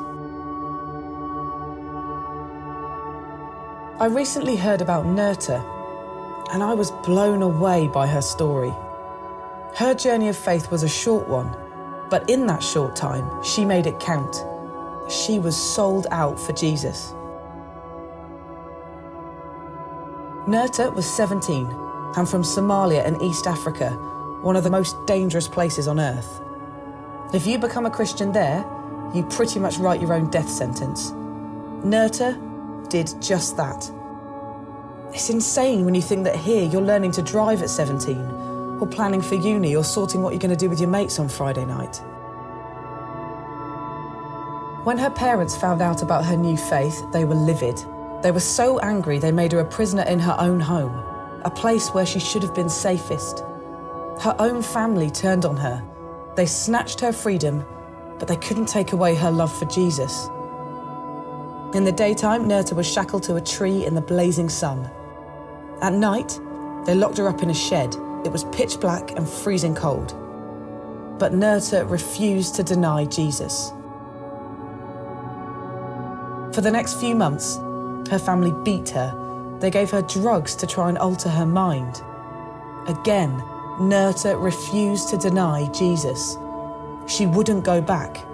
I 4.00 4.06
recently 4.06 4.56
heard 4.56 4.82
about 4.82 5.06
Nerta, 5.06 5.64
and 6.54 6.62
I 6.62 6.74
was 6.74 6.92
blown 7.04 7.42
away 7.42 7.88
by 7.88 8.06
her 8.06 8.22
story. 8.22 8.72
Her 9.76 9.96
journey 9.96 10.30
of 10.30 10.38
faith 10.38 10.70
was 10.70 10.84
a 10.84 10.88
short 10.88 11.28
one, 11.28 11.56
but 12.10 12.30
in 12.30 12.46
that 12.46 12.62
short 12.62 12.96
time, 12.96 13.44
she 13.44 13.66
made 13.66 13.88
it 13.88 14.00
count. 14.00 14.44
She 15.10 15.40
was 15.40 15.56
sold 15.56 16.06
out 16.12 16.40
for 16.40 16.54
Jesus. 16.54 17.14
Nerta 20.48 20.94
was 20.94 21.06
17 21.06 21.66
and 22.16 22.30
from 22.30 22.42
Somalia 22.42 23.06
in 23.06 23.22
East 23.22 23.48
Africa, 23.48 23.92
one 24.42 24.56
of 24.56 24.64
the 24.64 24.70
most 24.70 24.96
dangerous 25.06 25.48
places 25.48 25.88
on 25.88 26.00
earth. 26.00 26.42
If 27.34 27.46
you 27.46 27.58
become 27.58 27.86
a 27.86 27.92
Christian 27.92 28.32
there, 28.32 28.66
you 29.14 29.24
pretty 29.30 29.60
much 29.60 29.78
write 29.80 30.00
your 30.00 30.14
own 30.14 30.30
death 30.30 30.50
sentence. 30.50 31.12
Nerta 31.82 32.38
did 32.90 33.14
just 33.22 33.58
that. 33.58 33.92
It's 35.14 35.30
insane 35.30 35.84
when 35.84 35.94
you 35.94 36.02
think 36.02 36.24
that 36.24 36.38
here 36.38 36.64
you're 36.64 36.82
learning 36.82 37.12
to 37.14 37.22
drive 37.22 37.62
at 37.62 37.70
17, 37.70 38.18
or 38.80 38.88
planning 38.88 39.22
for 39.22 39.36
uni, 39.36 39.76
or 39.76 39.84
sorting 39.84 40.22
what 40.22 40.32
you're 40.32 40.40
going 40.40 40.52
to 40.52 40.56
do 40.56 40.70
with 40.70 40.80
your 40.80 40.90
mates 40.90 41.20
on 41.20 41.28
Friday 41.28 41.66
night. 41.66 42.02
When 44.86 44.98
her 44.98 45.10
parents 45.10 45.54
found 45.54 45.82
out 45.82 46.02
about 46.02 46.24
her 46.24 46.38
new 46.38 46.56
faith, 46.56 47.04
they 47.12 47.26
were 47.26 47.36
livid. 47.36 47.78
They 48.24 48.32
were 48.32 48.40
so 48.40 48.80
angry 48.80 49.20
they 49.20 49.34
made 49.34 49.52
her 49.52 49.60
a 49.60 49.66
prisoner 49.66 50.04
in 50.04 50.20
her 50.20 50.36
own 50.40 50.62
home, 50.62 51.04
a 51.44 51.50
place 51.50 51.90
where 51.90 52.06
she 52.06 52.20
should 52.20 52.44
have 52.44 52.56
been 52.56 52.70
safest. 52.70 53.40
Her 54.22 54.36
own 54.40 54.62
family 54.62 55.12
turned 55.12 55.44
on 55.44 55.58
her. 55.58 55.84
They 56.38 56.46
snatched 56.46 57.00
her 57.00 57.12
freedom, 57.12 57.66
but 58.20 58.28
they 58.28 58.36
couldn't 58.36 58.68
take 58.68 58.94
away 58.94 59.16
her 59.16 59.32
love 59.32 59.52
for 59.58 59.66
Jesus. 59.66 60.28
In 61.76 61.84
the 61.84 61.92
daytime, 61.92 62.48
Nerta 62.48 62.74
was 62.74 62.86
shackled 62.86 63.24
to 63.24 63.38
a 63.38 63.42
tree 63.42 63.88
in 63.88 63.96
the 63.96 64.02
blazing 64.02 64.48
sun. 64.48 64.88
At 65.82 65.94
night, 65.94 66.40
they 66.86 66.94
locked 66.94 67.18
her 67.18 67.28
up 67.28 67.42
in 67.42 67.50
a 67.50 67.56
shed. 67.56 67.96
It 68.24 68.32
was 68.32 68.44
pitch 68.52 68.80
black 68.80 69.18
and 69.18 69.28
freezing 69.28 69.74
cold. 69.74 70.10
But 71.18 71.34
Nerta 71.34 71.90
refused 71.90 72.54
to 72.56 72.64
deny 72.64 73.06
Jesus. 73.06 73.72
For 76.54 76.62
the 76.62 76.72
next 76.72 77.00
few 77.00 77.16
months, 77.16 77.58
her 78.12 78.20
family 78.24 78.54
beat 78.64 78.90
her. 78.90 79.58
They 79.60 79.72
gave 79.72 79.90
her 79.90 80.04
drugs 80.04 80.56
to 80.58 80.68
try 80.68 80.88
and 80.88 81.00
alter 81.00 81.30
her 81.30 81.48
mind. 81.48 82.04
Again, 82.88 83.44
Nerta 83.80 84.42
refused 84.42 85.10
to 85.10 85.18
deny 85.18 85.68
Jesus. 85.68 86.38
She 87.08 87.26
wouldn't 87.26 87.64
go 87.64 87.80
back. 87.82 88.26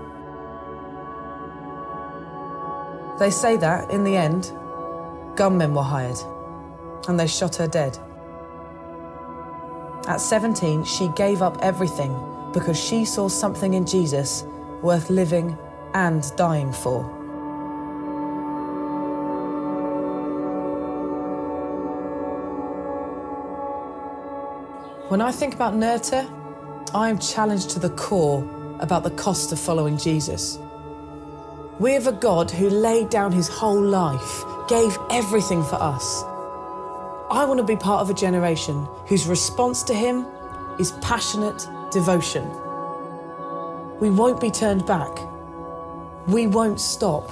They 3.19 3.29
say 3.29 3.57
that, 3.57 3.91
in 3.91 4.03
the 4.03 4.15
end, 4.15 4.51
gunmen 5.35 5.73
were 5.73 5.83
hired 5.83 6.17
and 7.07 7.19
they 7.19 7.27
shot 7.27 7.55
her 7.57 7.67
dead. 7.67 7.97
At 10.07 10.17
17, 10.17 10.83
she 10.83 11.07
gave 11.09 11.41
up 11.41 11.57
everything 11.61 12.13
because 12.53 12.79
she 12.79 13.05
saw 13.05 13.27
something 13.27 13.73
in 13.73 13.85
Jesus 13.85 14.43
worth 14.81 15.09
living 15.09 15.57
and 15.93 16.23
dying 16.35 16.71
for. 16.73 17.22
When 25.09 25.19
I 25.19 25.33
think 25.33 25.53
about 25.53 25.73
Nerta, 25.73 26.25
I 26.95 27.09
am 27.09 27.19
challenged 27.19 27.71
to 27.71 27.79
the 27.79 27.89
core 27.89 28.47
about 28.79 29.03
the 29.03 29.11
cost 29.11 29.51
of 29.51 29.59
following 29.59 29.97
Jesus. 29.97 30.57
We 31.77 31.91
have 31.91 32.07
a 32.07 32.13
God 32.13 32.49
who 32.49 32.69
laid 32.69 33.09
down 33.09 33.33
his 33.33 33.49
whole 33.49 33.81
life, 33.81 34.43
gave 34.69 34.97
everything 35.11 35.61
for 35.61 35.75
us. 35.75 36.23
I 37.29 37.43
want 37.45 37.57
to 37.57 37.65
be 37.65 37.75
part 37.75 38.01
of 38.01 38.09
a 38.09 38.13
generation 38.13 38.87
whose 39.07 39.27
response 39.27 39.83
to 39.83 39.93
him 39.93 40.25
is 40.79 40.93
passionate 41.01 41.67
devotion. 41.91 42.47
We 43.99 44.09
won't 44.09 44.39
be 44.39 44.51
turned 44.51 44.85
back. 44.85 45.11
We 46.27 46.47
won't 46.47 46.79
stop. 46.79 47.29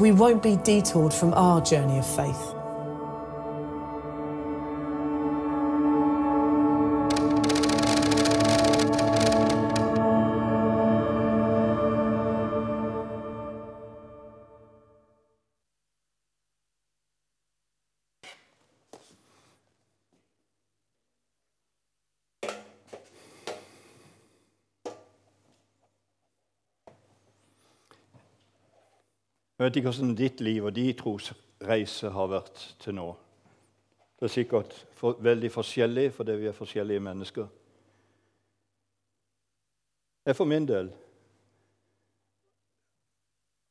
We 0.00 0.10
won't 0.10 0.42
be 0.42 0.56
detoured 0.56 1.14
from 1.14 1.32
our 1.34 1.60
journey 1.60 1.98
of 1.98 2.06
faith. 2.16 2.54
Jeg 29.60 29.66
vet 29.66 29.76
ikke 29.76 29.90
hvordan 29.90 30.14
ditt 30.16 30.38
liv 30.40 30.64
og 30.64 30.72
din 30.72 30.94
trosreise 30.96 32.08
har 32.08 32.28
vært 32.32 32.60
til 32.80 32.94
nå. 32.96 33.10
Det 34.16 34.24
er 34.24 34.30
sikkert 34.32 34.72
for, 34.96 35.18
veldig 35.20 35.50
forskjellig 35.52 36.06
fordi 36.16 36.36
vi 36.40 36.46
er 36.48 36.54
forskjellige 36.56 37.02
mennesker. 37.04 37.50
Jeg 40.24 40.36
for 40.38 40.48
min 40.48 40.64
del 40.64 40.88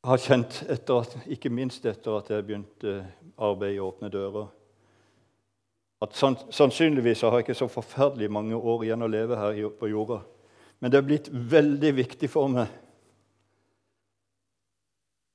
har 0.06 0.22
kjent, 0.22 0.60
etter 0.70 1.00
at, 1.02 1.16
ikke 1.26 1.50
minst 1.50 1.88
etter 1.90 2.20
at 2.20 2.30
jeg 2.30 2.46
begynte 2.46 2.92
arbeidet 3.34 3.80
i 3.80 3.82
Åpne 3.82 4.12
dører, 4.14 4.46
at 6.06 6.14
sannsynligvis 6.54 7.24
har 7.26 7.34
jeg 7.34 7.48
ikke 7.48 7.58
så 7.64 7.66
forferdelig 7.66 8.30
mange 8.30 8.54
år 8.54 8.86
igjen 8.86 9.02
å 9.02 9.10
leve 9.10 9.42
her 9.42 9.58
på 9.74 9.90
jorda. 9.90 10.20
Men 10.78 10.94
det 10.94 11.02
er 11.02 11.10
blitt 11.10 11.32
veldig 11.34 11.92
viktig 11.98 12.30
for 12.30 12.46
meg 12.54 12.70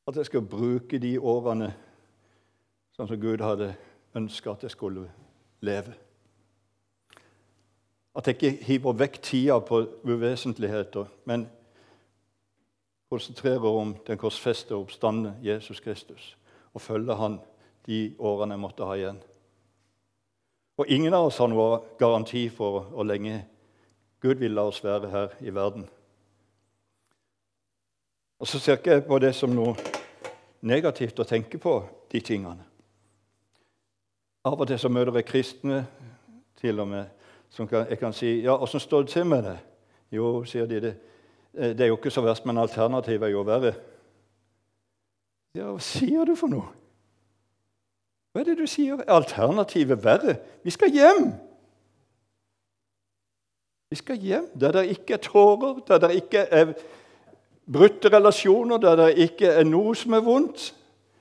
at 0.07 0.15
jeg 0.15 0.25
skal 0.25 0.41
bruke 0.41 0.99
de 1.01 1.15
årene 1.19 1.71
sånn 2.95 3.09
som 3.09 3.19
Gud 3.19 3.41
hadde 3.43 3.73
ønska 4.15 4.53
at 4.53 4.63
jeg 4.63 4.73
skulle 4.75 5.07
leve. 5.65 5.95
At 8.15 8.27
jeg 8.27 8.37
ikke 8.37 8.65
hiver 8.65 8.95
vekk 8.95 9.19
tida 9.21 9.57
på 9.59 9.81
uvesentligheter, 10.07 11.09
men 11.25 11.47
konsentrerer 13.11 13.65
om 13.65 13.95
den 14.07 14.17
korsfeste 14.17 14.75
og 14.75 14.87
oppstandende 14.87 15.35
Jesus 15.43 15.79
Kristus 15.79 16.35
og 16.75 16.81
følger 16.81 17.15
han 17.15 17.39
de 17.87 18.15
årene 18.19 18.55
jeg 18.55 18.59
måtte 18.59 18.87
ha 18.87 18.95
igjen. 18.97 19.19
Og 20.77 20.89
ingen 20.91 21.13
av 21.15 21.29
oss 21.29 21.37
har 21.39 21.47
noe 21.47 21.79
garanti 21.99 22.47
for 22.51 22.89
hvor 22.91 23.07
lenge 23.07 23.45
Gud 24.19 24.41
vil 24.41 24.55
la 24.57 24.65
oss 24.67 24.81
være 24.83 25.11
her 25.11 25.35
i 25.39 25.53
verden. 25.55 25.85
Og 28.39 28.47
så 28.47 28.59
ser 28.59 28.79
ikke 28.79 28.97
jeg 28.97 29.05
på 29.07 29.19
det 29.23 29.31
som 29.37 29.53
noe 29.55 29.75
negativt 30.65 31.19
å 31.21 31.27
tenke 31.27 31.59
på 31.61 31.77
de 32.11 32.21
tingene. 32.25 32.65
Av 34.45 34.59
og 34.59 34.67
til 34.69 34.79
så 34.81 34.89
møter 34.89 35.15
jeg 35.19 35.29
kristne 35.29 35.85
til 36.61 36.79
og 36.81 36.89
med, 36.89 37.05
som 37.49 37.67
kan, 37.69 37.85
jeg 37.89 37.99
kan 37.99 38.13
si 38.13 38.41
ja, 38.43 38.57
'Åssen 38.57 38.79
står 38.79 39.01
det 39.01 39.11
til 39.11 39.25
med 39.25 39.43
det?' 39.43 39.59
Jo, 40.11 40.43
sier 40.43 40.65
de 40.65 40.79
det. 40.79 40.95
Eh, 41.53 41.69
det 41.69 41.81
er 41.81 41.87
jo 41.87 41.97
ikke 41.97 42.11
så 42.11 42.21
verst, 42.21 42.45
men 42.45 42.57
alternativet 42.57 43.23
er 43.23 43.31
jo 43.31 43.41
verre. 43.41 43.73
Ja, 45.55 45.71
hva 45.71 45.79
sier 45.79 46.25
du 46.25 46.35
for 46.35 46.51
noe? 46.51 46.67
Hva 48.31 48.41
er 48.41 48.49
det 48.49 48.57
du 48.59 48.67
sier? 48.67 49.01
Alternativet 49.07 50.03
verre? 50.03 50.37
Vi 50.63 50.69
skal 50.69 50.91
hjem! 50.91 51.33
Vi 53.89 53.95
skal 53.95 54.17
hjem 54.19 54.49
der 54.59 54.71
det 54.71 54.89
ikke 54.89 55.13
er 55.13 55.23
tårer, 55.23 55.79
der 55.87 55.97
det 56.03 56.15
ikke 56.15 56.39
er 56.51 56.73
brutte 57.71 58.09
relasjoner 58.13 58.77
der 58.77 58.95
det 58.95 59.29
ikke 59.29 59.47
er 59.47 59.65
noe 59.67 59.95
som 59.95 60.13
er 60.13 60.25
vondt. 60.25 60.69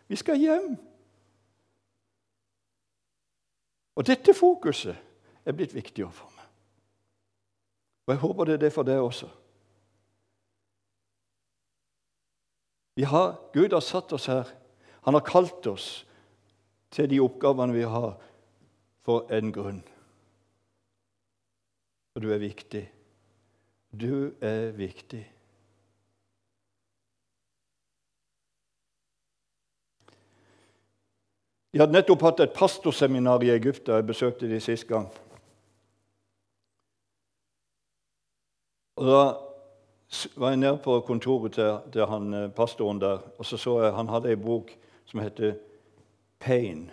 Vi 0.08 0.16
skal 0.16 0.40
hjem. 0.40 0.74
Og 3.94 4.06
dette 4.06 4.34
fokuset 4.34 4.96
er 5.44 5.56
blitt 5.56 5.74
viktigere 5.74 6.12
for 6.12 6.30
meg. 6.34 6.46
Og 8.06 8.14
jeg 8.14 8.20
håper 8.20 8.44
det 8.44 8.54
er 8.54 8.62
det 8.66 8.72
for 8.74 8.86
deg 8.86 9.00
også. 9.00 9.28
Vi 12.94 13.02
har, 13.02 13.34
Gud 13.52 13.72
har 13.72 13.82
satt 13.82 14.12
oss 14.12 14.26
her. 14.30 14.50
Han 15.02 15.14
har 15.14 15.24
kalt 15.26 15.66
oss 15.66 16.04
til 16.94 17.10
de 17.10 17.20
oppgavene 17.20 17.74
vi 17.74 17.82
har, 17.82 18.14
for 19.04 19.26
en 19.34 19.50
grunn. 19.52 19.82
Og 22.14 22.22
du 22.22 22.30
er 22.32 22.38
viktig. 22.38 22.84
Du 23.92 24.32
er 24.40 24.70
viktig. 24.78 25.24
De 31.74 31.80
hadde 31.80 31.92
nettopp 31.92 32.22
hatt 32.22 32.40
et 32.40 32.52
pastorseminar 32.54 33.42
i 33.42 33.48
Egypt. 33.50 33.88
Jeg 33.90 34.06
besøkte 34.06 34.46
de 34.46 34.60
sist 34.62 34.86
gang. 34.86 35.08
Og 38.96 39.06
Da 39.06 39.22
var 40.36 40.48
jeg 40.48 40.56
nede 40.56 40.78
på 40.78 41.00
kontoret 41.00 41.52
til, 41.52 41.78
til 41.92 42.06
han, 42.06 42.34
eh, 42.34 42.50
pastoren 42.50 43.00
der, 43.00 43.18
og 43.38 43.44
så 43.44 43.56
så 43.56 43.82
jeg 43.82 43.94
han 43.94 44.08
hadde 44.08 44.30
ei 44.30 44.36
bok 44.36 44.70
som 45.04 45.20
heter 45.20 45.54
'Pain'. 46.40 46.90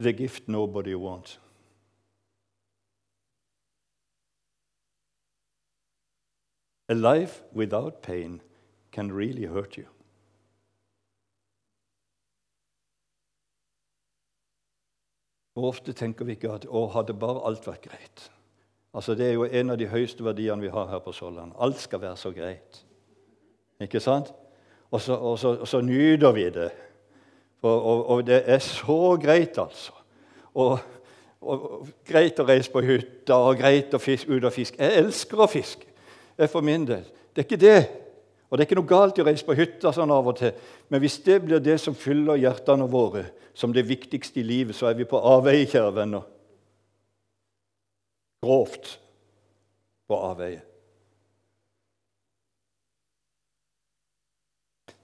The 0.00 0.12
gift 0.12 0.48
nobody 0.48 0.94
wants. 0.94 1.40
A 6.88 6.94
life 6.94 7.42
without 7.52 8.02
pain 8.02 8.40
can 8.92 9.12
really 9.12 9.46
hurt 9.46 9.74
you. 9.74 9.95
Hvor 15.56 15.70
ofte 15.72 15.92
tenker 15.96 16.24
vi 16.28 16.34
ikke 16.36 16.50
at 16.52 16.66
'å, 16.68 16.82
hadde 16.92 17.14
bare 17.16 17.40
alt 17.48 17.66
vært 17.66 17.86
greit'? 17.88 18.30
Altså, 18.94 19.14
Det 19.14 19.26
er 19.26 19.32
jo 19.32 19.44
en 19.44 19.70
av 19.70 19.78
de 19.78 19.86
høyeste 19.86 20.24
verdiene 20.24 20.60
vi 20.60 20.68
har 20.68 20.86
her 20.86 20.98
på 20.98 21.12
Sørlandet. 21.12 21.56
Alt 21.60 21.78
skal 21.80 22.00
være 22.00 22.16
så 22.16 22.30
greit. 22.30 22.84
Ikke 23.80 24.00
sant? 24.00 24.34
Og 24.90 25.00
så, 25.00 25.14
og 25.14 25.38
så, 25.38 25.48
og 25.48 25.68
så 25.68 25.80
nyter 25.80 26.32
vi 26.32 26.50
det. 26.50 26.70
For, 27.60 27.80
og, 27.80 28.06
og, 28.08 28.26
det 28.26 28.42
er 28.46 28.58
så 28.58 29.16
greit, 29.22 29.58
altså. 29.58 29.92
Og, 30.54 30.78
greit 32.04 32.40
å 32.40 32.44
reise 32.44 32.70
på 32.70 32.80
hytta 32.80 33.34
og 33.34 33.56
greit 33.56 33.94
å 33.94 33.98
fiske 33.98 34.32
ut 34.32 34.44
og 34.44 34.52
fiske. 34.52 34.76
Jeg 34.82 35.04
elsker 35.04 35.40
å 35.40 35.46
fiske, 35.46 35.86
for 36.48 36.60
min 36.60 36.86
del. 36.86 37.04
Det 37.32 37.44
er 37.44 37.48
ikke 37.48 37.64
det. 37.66 38.05
Og 38.46 38.56
det 38.56 38.62
er 38.62 38.68
ikke 38.68 38.78
noe 38.78 38.90
galt 38.90 39.18
i 39.18 39.24
å 39.24 39.26
reise 39.26 39.46
på 39.46 39.56
hytta 39.58 39.90
sånn 39.92 40.12
av 40.14 40.28
og 40.30 40.38
til, 40.38 40.52
men 40.88 41.02
hvis 41.02 41.18
det 41.26 41.40
blir 41.42 41.62
det 41.62 41.80
som 41.82 41.96
fyller 41.98 42.38
hjertene 42.38 42.86
våre 42.90 43.24
som 43.56 43.72
det 43.74 43.88
viktigste 43.88 44.40
i 44.40 44.46
livet, 44.46 44.76
så 44.76 44.90
er 44.90 44.98
vi 44.98 45.08
på 45.08 45.18
avveie, 45.18 45.66
kjære 45.66 45.94
venner 45.96 46.24
grovt 48.46 49.00
på 50.06 50.18
avveie. 50.30 50.62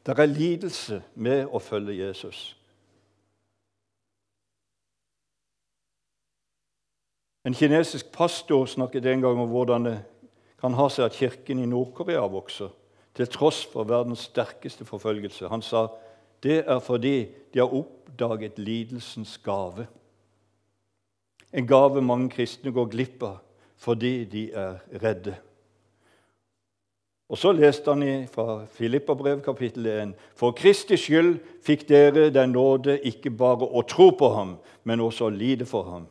Det 0.07 0.19
er 0.19 0.27
lidelse 0.27 0.99
med 1.15 1.47
å 1.47 1.61
følge 1.63 1.95
Jesus. 1.95 2.41
En 7.47 7.55
kinesisk 7.55 8.11
pastor 8.15 8.67
snakket 8.71 9.07
en 9.07 9.23
gang 9.23 9.39
om 9.39 9.51
hvordan 9.51 9.87
det 9.87 9.97
kan 10.63 10.75
ha 10.79 10.87
seg 10.91 11.09
at 11.09 11.19
kirken 11.19 11.59
i 11.59 11.67
Nord-Korea 11.67 12.23
vokser, 12.31 12.71
til 13.15 13.29
tross 13.29 13.65
for 13.73 13.85
verdens 13.85 14.29
sterkeste 14.31 14.85
forfølgelse. 14.85 15.49
Han 15.49 15.63
sa 15.63 15.87
det 16.43 16.65
er 16.67 16.79
fordi 16.79 17.29
de 17.55 17.59
har 17.59 17.75
oppdaget 17.75 18.59
lidelsens 18.59 19.39
gave. 19.39 19.87
En 21.53 21.67
gave 21.67 22.03
mange 22.03 22.31
kristne 22.31 22.73
går 22.73 22.91
glipp 22.91 23.23
av 23.23 23.41
fordi 23.83 24.25
de 24.25 24.53
er 24.55 24.79
redde. 25.03 25.35
Og 27.33 27.39
Så 27.39 27.53
leste 27.53 27.95
han 27.95 28.29
fra 28.29 28.67
Filippabrev 28.67 29.41
kapittel 29.43 29.87
1.: 29.87 30.15
For 30.37 30.53
Kristi 30.53 30.97
skyld 30.97 31.39
fikk 31.65 31.89
dere 31.89 32.31
den 32.31 32.53
nåde 32.53 32.99
ikke 33.01 33.31
bare 33.31 33.67
å 33.67 33.83
tro 33.89 34.11
på 34.11 34.29
ham, 34.35 34.57
men 34.85 35.01
også 35.01 35.25
å 35.25 35.33
lide 35.33 35.65
for 35.67 35.83
ham. 35.83 36.07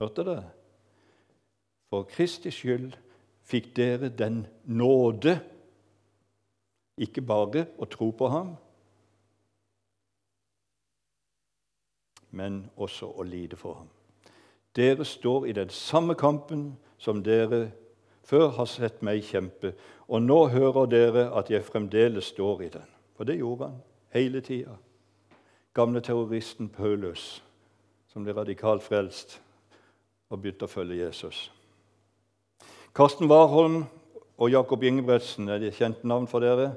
Hørte 0.00 0.24
dere? 0.24 0.44
For 1.90 2.02
Kristi 2.02 2.50
skyld 2.50 2.96
fikk 3.44 3.76
dere 3.76 4.08
den 4.08 4.46
nåde, 4.64 5.38
ikke 6.98 7.22
bare 7.22 7.66
å 7.78 7.88
tro 7.90 8.10
på 8.14 8.28
ham, 8.30 8.54
men 12.34 12.64
også 12.76 13.08
å 13.14 13.22
lide 13.26 13.56
for 13.56 13.80
ham. 13.82 13.90
Dere 14.74 15.04
står 15.06 15.46
i 15.46 15.54
den 15.54 15.70
samme 15.70 16.14
kampen 16.18 16.72
som 16.98 17.22
dere 17.22 17.68
før 18.26 18.48
har 18.56 18.66
sett 18.66 19.02
meg 19.06 19.22
kjempe, 19.22 19.74
og 20.08 20.22
nå 20.22 20.38
hører 20.50 20.88
dere 20.90 21.24
at 21.38 21.50
jeg 21.50 21.66
fremdeles 21.66 22.32
står 22.32 22.62
i 22.66 22.70
den. 22.74 22.88
For 23.14 23.28
det 23.28 23.38
gjorde 23.38 23.70
han 23.70 23.80
hele 24.14 24.40
tida. 24.40 24.74
Gamle 25.74 26.00
terroristen 26.00 26.68
Paulus, 26.68 27.42
som 28.10 28.24
ble 28.24 28.34
radikalt 28.34 28.82
frelst 28.82 29.38
og 30.30 30.40
begynte 30.40 30.66
å 30.66 30.70
følge 30.70 31.02
Jesus. 31.02 31.50
Karsten 32.94 33.30
Warholm 33.30 33.84
og 34.38 34.50
Jakob 34.50 34.82
Ingebretsen 34.86 35.48
er 35.50 35.62
de 35.62 35.72
kjente 35.74 36.06
navn 36.06 36.26
for 36.30 36.42
dere. 36.42 36.74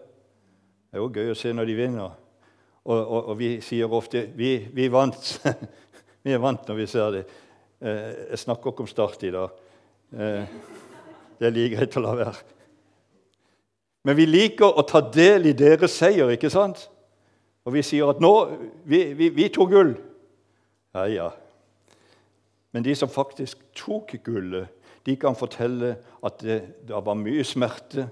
Det 0.88 0.98
er 0.98 1.04
jo 1.04 1.12
gøy 1.12 1.34
å 1.34 1.38
se 1.38 1.52
når 1.52 1.68
de 1.68 1.76
vinner. 1.76 2.16
Og, 2.88 2.98
og, 2.98 3.32
og 3.34 3.38
vi 3.40 3.50
sier 3.64 3.92
ofte 3.92 4.24
vi, 4.38 4.54
vi 4.74 4.88
vant. 4.92 5.32
vi 6.24 6.36
er 6.36 6.44
vant 6.44 6.70
når 6.70 6.80
vi 6.80 6.86
ser 6.88 7.16
det. 7.18 7.24
Eh, 7.84 8.14
jeg 8.32 8.44
snakker 8.46 8.72
ikke 8.72 8.86
om 8.86 8.92
Start 8.92 9.26
i 9.28 9.34
dag. 9.36 9.58
Eh, 10.16 10.54
det 11.38 11.50
er 11.50 11.54
like 11.54 11.76
greit 11.76 11.98
å 12.00 12.06
la 12.06 12.14
være. 12.18 12.46
Men 14.08 14.16
vi 14.16 14.28
liker 14.30 14.80
å 14.80 14.86
ta 14.88 15.02
del 15.04 15.50
i 15.52 15.56
deres 15.58 15.98
seier, 16.00 16.32
ikke 16.32 16.52
sant? 16.54 16.86
Og 17.68 17.76
vi 17.76 17.84
sier 17.84 18.08
at 18.08 18.22
nå 18.24 18.32
Vi, 18.88 19.02
vi, 19.20 19.28
vi 19.36 19.50
tok 19.52 19.74
gull. 19.74 19.92
Ja, 20.96 21.04
ja. 21.12 21.28
Men 22.72 22.86
de 22.86 22.96
som 22.96 23.12
faktisk 23.12 23.60
tok 23.76 24.16
gullet, 24.24 24.72
de 25.04 25.16
kan 25.20 25.36
fortelle 25.36 25.98
at 26.24 26.40
det, 26.44 26.62
det 26.88 27.04
var 27.04 27.20
mye 27.20 27.44
smerte. 27.48 28.08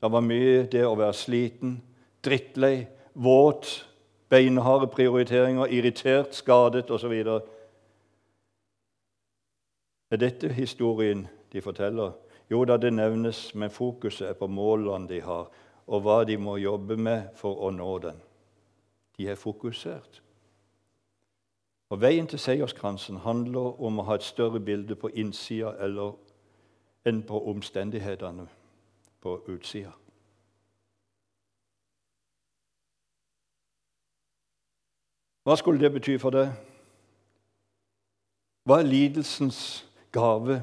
Det 0.00 0.12
var 0.12 0.20
mye 0.20 0.66
det 0.72 0.84
å 0.84 0.96
være 0.98 1.14
sliten, 1.16 1.78
drittlei, 2.24 2.86
våt, 3.14 3.88
beinharde 4.28 4.86
prioriteringer, 4.92 5.66
irritert, 5.72 6.34
skadet 6.34 6.90
osv. 6.90 7.12
Er 10.10 10.20
dette 10.20 10.52
historien 10.52 11.26
de 11.52 11.62
forteller? 11.64 12.12
Jo 12.50 12.64
da, 12.64 12.76
det 12.76 12.92
nevnes, 12.92 13.54
men 13.54 13.70
fokuset 13.70 14.28
er 14.28 14.36
på 14.38 14.46
målene 14.46 15.08
de 15.08 15.20
har, 15.24 15.48
og 15.86 16.02
hva 16.02 16.20
de 16.28 16.36
må 16.36 16.56
jobbe 16.60 16.96
med 16.96 17.32
for 17.34 17.64
å 17.64 17.72
nå 17.74 17.98
den. 18.04 18.20
De 19.16 19.30
er 19.30 19.40
fokusert. 19.40 20.22
Og 21.90 22.00
Veien 22.02 22.26
til 22.26 22.38
seierskransen 22.42 23.22
handler 23.22 23.80
om 23.82 23.98
å 23.98 24.06
ha 24.10 24.18
et 24.18 24.26
større 24.26 24.60
bilde 24.60 24.98
på 24.98 25.08
innsida 25.14 25.72
enn 27.06 27.22
på 27.22 27.42
omstendighetene 27.50 28.46
på 29.44 29.52
utsida. 29.56 29.92
Hva 35.46 35.54
skulle 35.56 35.78
det 35.78 35.92
bety 35.94 36.16
for 36.18 36.34
deg? 36.34 36.50
Hva 38.66 38.80
er 38.82 38.88
lidelsens 38.88 39.60
gave? 40.14 40.58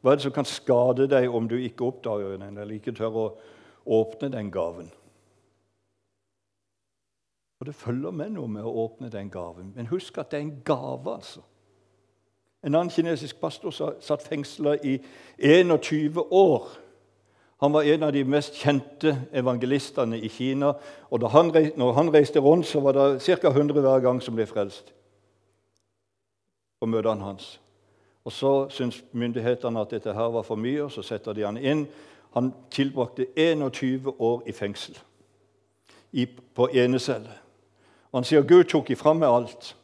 Hva 0.00 0.12
er 0.12 0.18
det 0.18 0.26
som 0.26 0.34
kan 0.36 0.48
skade 0.48 1.06
deg 1.08 1.32
om 1.32 1.48
du 1.48 1.56
ikke 1.56 1.86
oppdager 1.88 2.36
den 2.36 2.58
eller 2.58 2.76
ikke 2.76 2.92
tør 2.96 3.16
å 3.16 3.26
åpne 3.96 4.28
den 4.34 4.50
gaven? 4.52 4.90
Og 7.60 7.66
Det 7.66 7.74
følger 7.74 8.12
med 8.12 8.34
noe 8.36 8.48
med 8.48 8.68
å 8.68 8.74
åpne 8.84 9.08
den 9.08 9.30
gaven. 9.32 9.72
Men 9.74 9.88
husk 9.88 10.18
at 10.18 10.30
det 10.30 10.38
er 10.38 10.44
en 10.44 10.58
gave. 10.64 11.14
altså. 11.14 11.40
En 12.62 12.74
annen 12.74 12.92
kinesisk 12.92 13.40
pastor 13.40 13.72
satt 14.00 14.22
fengsla 14.22 14.76
i 14.84 14.98
21 15.38 16.20
år. 16.30 16.68
Han 17.60 17.72
var 17.72 17.82
en 17.82 18.02
av 18.02 18.12
de 18.12 18.24
mest 18.24 18.54
kjente 18.54 19.14
evangelistene 19.32 20.18
i 20.18 20.28
Kina. 20.28 20.74
og 21.10 21.30
han, 21.30 21.72
når 21.76 21.92
han 21.92 22.14
reiste 22.14 22.40
rundt, 22.40 22.66
så 22.66 22.80
var 22.80 22.92
det 22.92 23.22
ca. 23.22 23.48
100 23.48 23.80
hver 23.80 24.00
gang 24.00 24.22
som 24.22 24.34
ble 24.34 24.46
frelst 24.46 24.92
på 26.80 26.86
møtene 26.86 27.24
hans. 27.24 27.60
Og 28.24 28.32
Så 28.32 28.68
syntes 28.68 29.04
myndighetene 29.12 29.80
at 29.80 29.90
dette 29.90 30.12
her 30.12 30.28
var 30.28 30.42
for 30.42 30.56
mye, 30.56 30.84
og 30.84 30.92
så 30.92 31.02
setter 31.02 31.32
de 31.32 31.44
han 31.44 31.56
inn. 31.56 31.86
Han 32.34 32.52
tilbrakte 32.70 33.26
21 33.36 34.20
år 34.20 34.42
i 34.46 34.52
fengsel 34.52 34.98
i, 36.12 36.26
på 36.26 36.68
enecelle. 36.68 37.32
Og 38.12 38.18
han 38.18 38.24
sier 38.24 38.42
Gud 38.42 38.64
tok 38.64 38.90
ifra 38.90 39.14
meg 39.14 39.28
alt. 39.28 39.76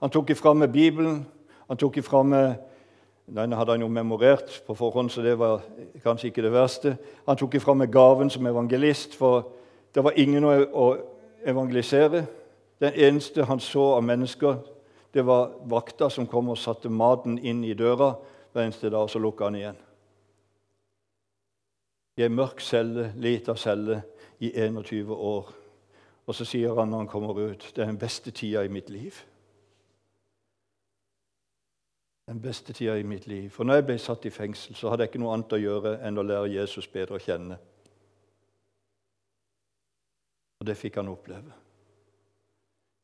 Han 0.00 0.10
tok 0.10 0.30
ifra 0.30 0.52
meg 0.54 0.72
Bibelen, 0.72 1.26
han 1.68 1.76
tok 1.76 1.96
ifra 1.96 2.22
meg 2.22 2.58
denne 3.26 3.56
hadde 3.56 3.72
han 3.72 3.80
jo 3.80 3.88
memorert 3.88 4.62
på 4.66 4.74
forhånd, 4.76 5.10
så 5.10 5.22
det 5.22 5.38
var 5.38 5.62
kanskje 6.02 6.28
ikke 6.28 6.42
det 6.44 6.52
verste. 6.52 6.96
Han 7.26 7.38
tok 7.40 7.56
ifra 7.56 7.74
meg 7.74 7.92
gaven 7.92 8.30
som 8.30 8.46
evangelist, 8.46 9.16
for 9.16 9.48
det 9.94 10.04
var 10.04 10.18
ingen 10.20 10.44
å 10.44 10.88
evangelisere. 11.46 12.26
Den 12.80 12.92
eneste 12.92 13.46
han 13.48 13.60
så 13.60 13.94
av 13.96 14.04
mennesker, 14.04 14.60
det 15.14 15.24
var 15.24 15.54
vakta 15.70 16.10
som 16.10 16.26
kom 16.26 16.52
og 16.52 16.60
satte 16.60 16.92
maten 16.92 17.38
inn 17.38 17.64
i 17.64 17.74
døra 17.74 18.12
hver 18.52 18.66
eneste 18.66 18.90
dag, 18.90 19.06
og 19.06 19.10
så 19.10 19.22
lukka 19.22 19.48
han 19.48 19.56
igjen. 19.56 19.82
I 22.18 22.26
ei 22.26 22.30
mørk 22.30 22.60
celle, 22.60 23.12
lita 23.16 23.56
celle, 23.56 24.02
i 24.42 24.50
21 24.52 25.14
år. 25.14 25.52
Og 26.26 26.34
så 26.36 26.44
sier 26.44 26.74
han 26.76 26.90
når 26.90 27.04
han 27.04 27.08
kommer 27.08 27.38
ut, 27.38 27.70
det 27.72 27.82
er 27.82 27.88
den 27.88 27.98
beste 27.98 28.34
tida 28.34 28.64
i 28.64 28.72
mitt 28.72 28.90
liv 28.92 29.16
den 32.26 32.40
beste 32.40 32.72
tida 32.72 32.96
i 32.96 33.02
mitt 33.02 33.26
liv. 33.26 33.50
For 33.50 33.64
når 33.64 33.74
jeg 33.74 33.86
ble 33.86 33.98
satt 34.00 34.24
i 34.24 34.32
fengsel, 34.32 34.76
så 34.76 34.88
hadde 34.88 35.04
jeg 35.04 35.12
ikke 35.12 35.20
noe 35.20 35.34
annet 35.36 35.52
å 35.52 35.60
gjøre 35.60 35.94
enn 36.06 36.18
å 36.18 36.24
lære 36.24 36.52
Jesus 36.54 36.88
bedre 36.88 37.18
å 37.18 37.22
kjenne. 37.22 37.58
Og 40.60 40.68
det 40.68 40.78
fikk 40.80 40.96
han 40.96 41.12
oppleve. 41.12 41.52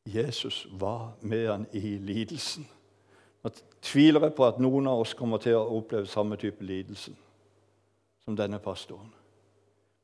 Jesus 0.08 0.66
var 0.80 1.12
med 1.20 1.48
han 1.50 1.66
i 1.76 1.98
lidelsen. 2.00 2.64
Nå 3.44 3.50
tviler 3.84 4.24
jeg 4.24 4.36
på 4.36 4.46
at 4.46 4.60
noen 4.60 4.88
av 4.88 5.02
oss 5.02 5.12
kommer 5.16 5.40
til 5.40 5.58
å 5.58 5.76
oppleve 5.76 6.08
samme 6.08 6.36
type 6.40 6.64
lidelse 6.64 7.12
som 8.24 8.36
denne 8.36 8.60
pastoren. 8.60 9.12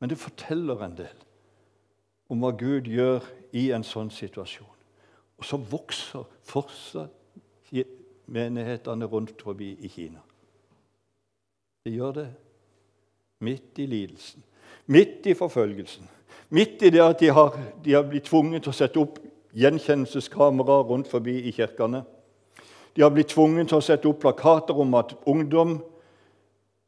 Men 0.00 0.12
det 0.12 0.20
forteller 0.20 0.84
en 0.84 0.96
del 0.96 1.24
om 2.28 2.42
hva 2.42 2.52
Gud 2.58 2.88
gjør 2.90 3.24
i 3.56 3.70
en 3.72 3.84
sånn 3.86 4.10
situasjon. 4.12 4.72
Og 5.36 5.44
så 5.44 5.56
vokser 5.60 6.24
fortsatt 6.44 7.12
menighetene 8.27 9.05
rundt 9.05 9.43
forbi 9.43 9.72
i 9.81 9.89
Kina. 9.89 10.20
Det 11.85 11.93
gjør 11.95 12.12
det. 12.12 12.27
Midt 13.41 13.79
i 13.79 13.87
lidelsen, 13.87 14.43
midt 14.87 15.27
i 15.27 15.35
forfølgelsen, 15.35 16.09
midt 16.49 16.83
i 16.83 16.91
det 16.91 17.03
at 17.05 17.20
de 17.20 17.29
har, 17.29 17.59
de 17.85 17.93
har 17.93 18.07
blitt 18.09 18.24
tvunget 18.31 18.64
til 18.64 18.72
å 18.72 18.77
sette 18.79 19.01
opp 19.01 19.18
gjenkjennelseskameraer 19.57 20.89
rundt 20.89 21.11
forbi 21.11 21.35
i 21.49 21.53
kirkene. 21.53 22.01
De 22.97 23.05
har 23.05 23.12
blitt 23.12 23.35
tvunget 23.35 23.68
til 23.68 23.77
å 23.77 23.85
sette 23.85 24.09
opp 24.09 24.22
plakater 24.24 24.79
om 24.81 24.97
at 24.97 25.12
ungdom 25.29 25.79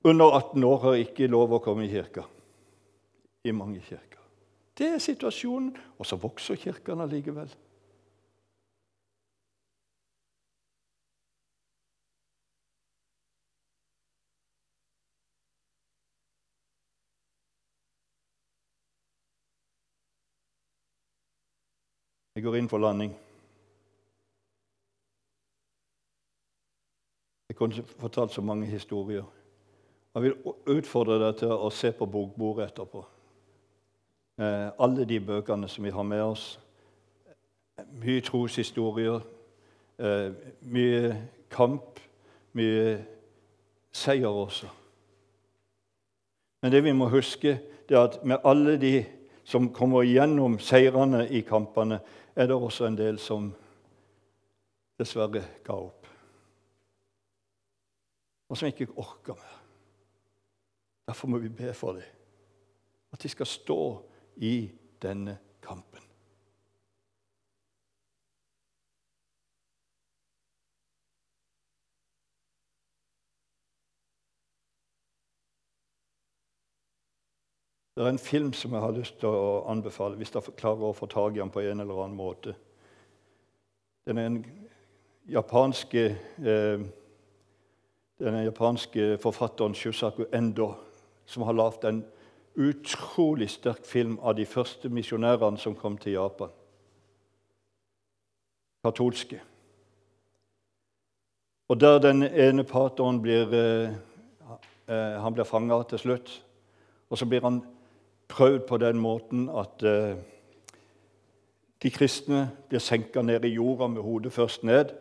under 0.09 0.39
18 0.41 0.65
år 0.65 0.79
har 0.87 1.01
ikke 1.03 1.29
lov 1.29 1.53
å 1.53 1.63
komme 1.63 1.85
i 1.85 1.93
kirka. 1.93 2.25
I 3.45 3.53
mange 3.53 3.81
kirker. 3.85 4.23
Det 4.79 4.95
er 4.95 5.03
situasjonen. 5.03 5.75
Og 5.99 6.07
så 6.07 6.17
vokser 6.21 6.57
kirkene 6.57 7.07
likevel. 7.11 7.51
Jeg 22.39 22.45
går 22.45 22.55
inn 22.55 22.69
for 22.71 22.79
landing. 22.79 23.11
Jeg 27.49 27.57
kunne 27.57 27.83
fortalt 27.99 28.31
så 28.31 28.41
mange 28.47 28.67
historier. 28.67 29.25
Jeg 30.15 30.23
vil 30.23 30.37
utfordre 30.71 31.17
deg 31.19 31.41
til 31.41 31.51
å 31.51 31.71
se 31.75 31.91
på 31.99 32.07
bokbordet 32.07 32.69
etterpå. 32.69 33.03
Eh, 34.39 34.69
alle 34.79 35.09
de 35.11 35.19
bøkene 35.19 35.67
som 35.67 35.83
vi 35.83 35.91
har 35.91 36.07
med 36.07 36.23
oss. 36.23 36.45
Mye 37.99 38.23
troshistorier, 38.23 39.19
eh, 39.99 40.31
mye 40.63 41.17
kamp, 41.51 41.99
mye 42.53 43.05
seier 43.91 44.31
også. 44.31 44.71
Men 46.63 46.73
det 46.73 46.85
vi 46.85 46.95
må 46.95 47.11
huske, 47.11 47.59
det 47.89 47.97
er 47.99 48.05
at 48.05 48.25
med 48.25 48.39
alle 48.45 48.79
de 48.79 48.95
som 49.49 49.71
kommer 49.73 50.05
gjennom 50.05 50.59
seirene 50.61 51.23
i 51.33 51.41
kampene, 51.41 52.03
er 52.39 52.47
det 52.47 52.57
også 52.57 52.87
en 52.87 52.97
del 52.99 53.19
som 53.19 53.49
dessverre 54.99 55.43
ga 55.67 55.75
opp. 55.75 56.07
Og 58.49 58.57
som 58.57 58.71
ikke 58.71 58.93
orker 58.97 59.35
mer. 59.35 59.57
Derfor 61.09 61.29
må 61.29 61.41
vi 61.43 61.51
be 61.51 61.75
for 61.75 61.99
dem. 61.99 62.07
At 63.13 63.23
de 63.23 63.29
skal 63.29 63.47
stå 63.47 63.81
i 64.37 64.71
denne 65.03 65.39
kampen. 65.63 66.08
Det 77.99 78.05
er 78.07 78.09
en 78.09 78.19
film 78.19 78.53
som 78.53 78.73
jeg 78.73 78.81
har 78.81 78.93
lyst 78.95 79.17
til 79.19 79.27
å 79.27 79.65
anbefale, 79.67 80.15
hvis 80.15 80.31
dere 80.31 80.53
klarer 80.55 80.85
å 80.87 80.95
få 80.95 81.09
tak 81.11 81.35
i 81.35 81.41
den 81.41 81.49
på 81.51 81.65
en 81.67 81.81
eller 81.83 81.97
annen 81.99 82.15
måte. 82.15 82.53
Den 84.07 84.19
er 84.19 84.27
en 84.29 84.37
japanske, 85.27 86.05
eh, 86.39 86.85
den 88.23 88.37
japanske 88.45 89.17
forfatteren 89.19 89.75
Shusaku 89.75 90.29
Endo 90.33 90.69
som 91.27 91.43
har 91.43 91.57
lagd 91.59 91.85
en 91.85 92.05
utrolig 92.55 93.49
sterk 93.51 93.83
film 93.83 94.21
av 94.23 94.37
de 94.39 94.47
første 94.47 94.89
misjonærene 94.89 95.59
som 95.59 95.75
kom 95.75 95.97
til 95.99 96.13
Japan. 96.13 96.53
Katolske. 98.85 99.41
Og 101.69 101.81
der 101.81 101.99
den 101.99 102.23
ene 102.23 102.63
pateren 102.65 103.19
blir, 103.23 103.53
eh, 103.53 103.91
eh 104.89 105.31
blir 105.31 105.45
fanga 105.45 105.83
til 105.83 105.99
slutt. 105.99 106.43
Og 107.11 107.19
så 107.19 107.27
blir 107.27 107.41
han 107.41 107.63
prøvd 108.29 108.67
på 108.69 108.77
den 108.77 108.99
måten 108.99 109.49
at 109.49 109.83
eh, 109.83 110.17
de 111.83 111.91
kristne 111.91 112.51
blir 112.69 112.83
senka 112.83 113.23
ned 113.23 113.45
i 113.45 113.55
jorda 113.55 113.87
med 113.87 114.03
hodet 114.03 114.33
først 114.33 114.65
ned. 114.65 114.93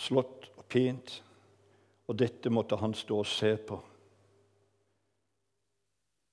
Slått 0.00 0.50
og 0.56 0.64
pint. 0.68 1.22
Og 2.08 2.18
dette 2.18 2.50
måtte 2.50 2.76
han 2.80 2.94
stå 2.94 3.18
og 3.18 3.26
se 3.26 3.56
på. 3.56 3.78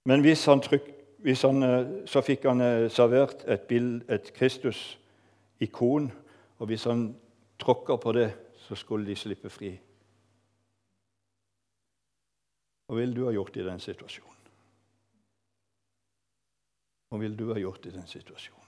Men 0.06 0.22
hvis 0.22 0.46
han, 0.46 0.62
tryk, 0.62 0.88
hvis 1.20 1.42
han 1.42 1.64
eh, 1.64 1.88
så 2.06 2.22
fikk 2.22 2.46
han 2.46 2.62
eh, 2.62 2.90
servert 2.92 3.44
et, 3.48 3.62
bild, 3.68 4.04
et 4.10 4.34
Kristus-ikon, 4.34 6.12
og 6.60 6.68
hvis 6.68 6.84
han 6.84 7.10
tråkka 7.60 7.96
på 7.96 8.14
det, 8.16 8.30
så 8.68 8.76
skulle 8.76 9.08
de 9.10 9.16
slippe 9.16 9.50
fri. 9.50 9.74
Hva 12.86 12.96
ville 12.96 13.16
du 13.16 13.26
ha 13.26 13.34
gjort 13.34 13.58
i 13.58 13.66
den 13.66 13.80
situasjonen? 13.80 14.32
Hva 17.10 17.20
ville 17.22 17.38
du 17.38 17.50
ha 17.54 17.60
gjort 17.60 17.86
i 17.86 17.94
den 17.94 18.08
situasjonen? 18.08 18.62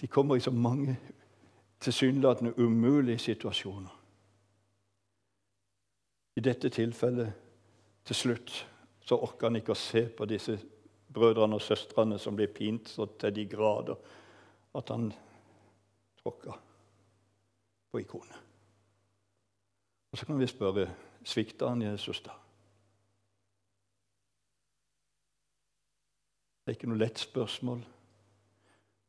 De 0.00 0.08
kommer 0.10 0.36
i 0.36 0.40
så 0.40 0.50
mange 0.50 0.96
tilsynelatende 1.80 2.58
umulige 2.58 3.18
situasjoner. 3.18 3.98
I 6.36 6.40
dette 6.40 6.68
tilfellet, 6.68 7.32
til 8.04 8.16
slutt, 8.16 8.68
så 9.00 9.16
orker 9.16 9.46
han 9.46 9.56
ikke 9.56 9.74
å 9.74 9.78
se 9.78 10.06
på 10.10 10.26
disse 10.26 10.56
brødrene 11.12 11.58
og 11.58 11.62
søstrene 11.62 12.18
som 12.18 12.36
blir 12.36 12.50
pint 12.54 12.88
så 12.88 13.06
til 13.20 13.34
de 13.34 13.44
grader 13.46 13.98
at 14.74 14.90
han 14.90 15.10
tråkker 16.22 16.58
på 17.92 18.02
ikonet. 18.02 18.38
Og 20.12 20.18
Så 20.18 20.26
kan 20.26 20.40
vi 20.40 20.46
spørre 20.46 20.88
svikta 21.24 21.68
han 21.68 21.82
Jesus 21.82 22.20
da? 22.20 22.41
Det 26.62 26.70
er 26.70 26.76
ikke 26.76 26.88
noe 26.92 27.02
lett 27.02 27.18
spørsmål. 27.18 27.80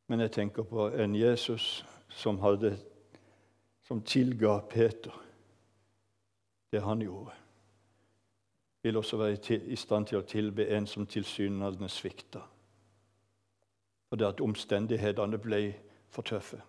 Men 0.10 0.20
jeg 0.26 0.32
tenker 0.32 0.66
på 0.66 0.88
en 0.90 1.16
Jesus 1.16 1.86
som, 2.10 2.40
hadde, 2.42 2.74
som 3.86 4.02
tilga 4.02 4.58
Peter 4.70 5.14
det 6.74 6.82
han 6.82 7.02
gjorde. 7.02 7.32
Vil 8.84 8.98
også 8.98 9.18
være 9.18 9.60
i 9.70 9.76
stand 9.78 10.10
til 10.10 10.20
å 10.20 10.28
tilbe 10.28 10.66
en 10.74 10.88
som 10.90 11.06
tilsynelatende 11.08 11.90
svikta. 11.90 12.42
Fordi 14.10 14.26
at 14.26 14.42
omstendighetene 14.42 15.38
ble 15.38 15.62
for 16.10 16.26
tøffe. 16.26 16.60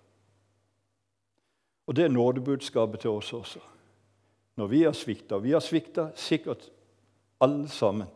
Og 1.87 1.97
Det 1.97 2.05
er 2.05 2.13
nådebudskapet 2.13 3.01
til 3.01 3.11
oss 3.11 3.33
også. 3.33 3.61
Når 4.57 4.67
vi 4.67 4.83
har 4.83 4.93
svikta. 4.93 5.39
Vi 5.39 5.53
har 5.53 5.61
svikta 5.61 6.11
sikkert 6.17 6.71
alle 7.41 7.69
sammen 7.69 8.09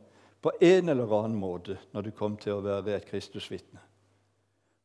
på 0.43 0.53
en 0.61 0.89
eller 0.89 1.13
annen 1.19 1.39
måte 1.39 1.79
når 1.93 2.03
du 2.03 2.11
kom 2.11 2.37
til 2.37 2.57
å 2.57 2.65
være 2.65 2.97
et 2.97 3.07
Kristusvitne, 3.09 3.81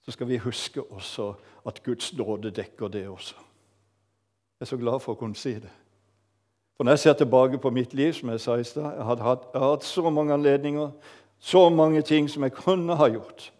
så 0.04 0.12
skal 0.12 0.28
vi 0.28 0.41
huske 0.43 0.82
også 0.84 1.34
at 1.68 1.84
Guds 1.84 2.14
nåde 2.18 2.51
dekker 2.51 2.88
det 2.91 3.08
også. 3.08 3.36
Jeg 4.60 4.66
er 4.66 4.72
så 4.72 4.78
glad 4.78 4.99
for 4.99 5.14
å 5.14 5.20
kunne 5.20 5.36
si 5.36 5.54
det. 5.54 5.72
For 6.78 6.84
Når 6.84 6.91
jeg 6.91 6.99
ser 6.99 7.14
tilbake 7.14 7.58
på 7.58 7.70
mitt 7.70 7.93
liv, 7.93 8.14
som 8.14 8.30
jeg 8.30 8.39
sa 8.39 8.56
i 8.56 8.64
stad, 8.64 8.95
jeg, 8.97 9.04
har 9.04 9.72
hatt 9.72 9.84
så 9.84 10.10
mange 10.10 10.34
anledninger, 10.34 10.89
så 11.39 11.70
mange 11.70 12.01
ting 12.01 12.30
som 12.30 12.43
jeg 12.43 12.51
kunne 12.51 12.95
ha 12.95 13.08
gjort. 13.08 13.51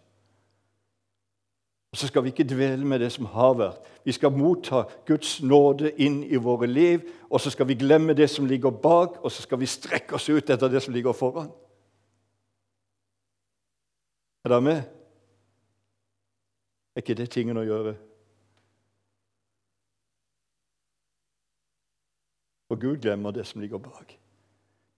Og 1.92 1.98
Så 1.98 2.08
skal 2.08 2.24
vi 2.24 2.28
ikke 2.34 2.44
dvele 2.44 2.86
med 2.86 3.00
det 3.00 3.12
som 3.12 3.26
har 3.26 3.54
vært. 3.54 3.84
Vi 4.06 4.12
skal 4.12 4.32
motta 4.32 4.84
Guds 5.06 5.42
nåde 5.42 5.92
inn 6.02 6.24
i 6.24 6.36
våre 6.36 6.68
liv, 6.68 7.02
og 7.30 7.42
så 7.42 7.50
skal 7.50 7.68
vi 7.68 7.78
glemme 7.80 8.14
det 8.14 8.30
som 8.30 8.46
ligger 8.46 8.72
bak, 8.72 9.20
og 9.24 9.32
så 9.32 9.42
skal 9.42 9.60
vi 9.60 9.66
strekke 9.66 10.16
oss 10.16 10.30
ut 10.30 10.50
etter 10.50 10.68
det 10.68 10.82
som 10.84 10.94
ligger 10.94 11.14
foran. 11.14 11.52
Er 14.44 14.50
dere 14.50 14.62
med? 14.62 14.84
Er 16.96 17.02
ikke 17.02 17.16
det 17.16 17.30
tingen 17.32 17.58
å 17.58 17.64
gjøre? 17.64 17.94
For 22.68 22.80
Gud 22.82 23.00
glemmer 23.02 23.32
det 23.32 23.46
som 23.48 23.62
ligger 23.62 23.78
bak. 23.78 24.18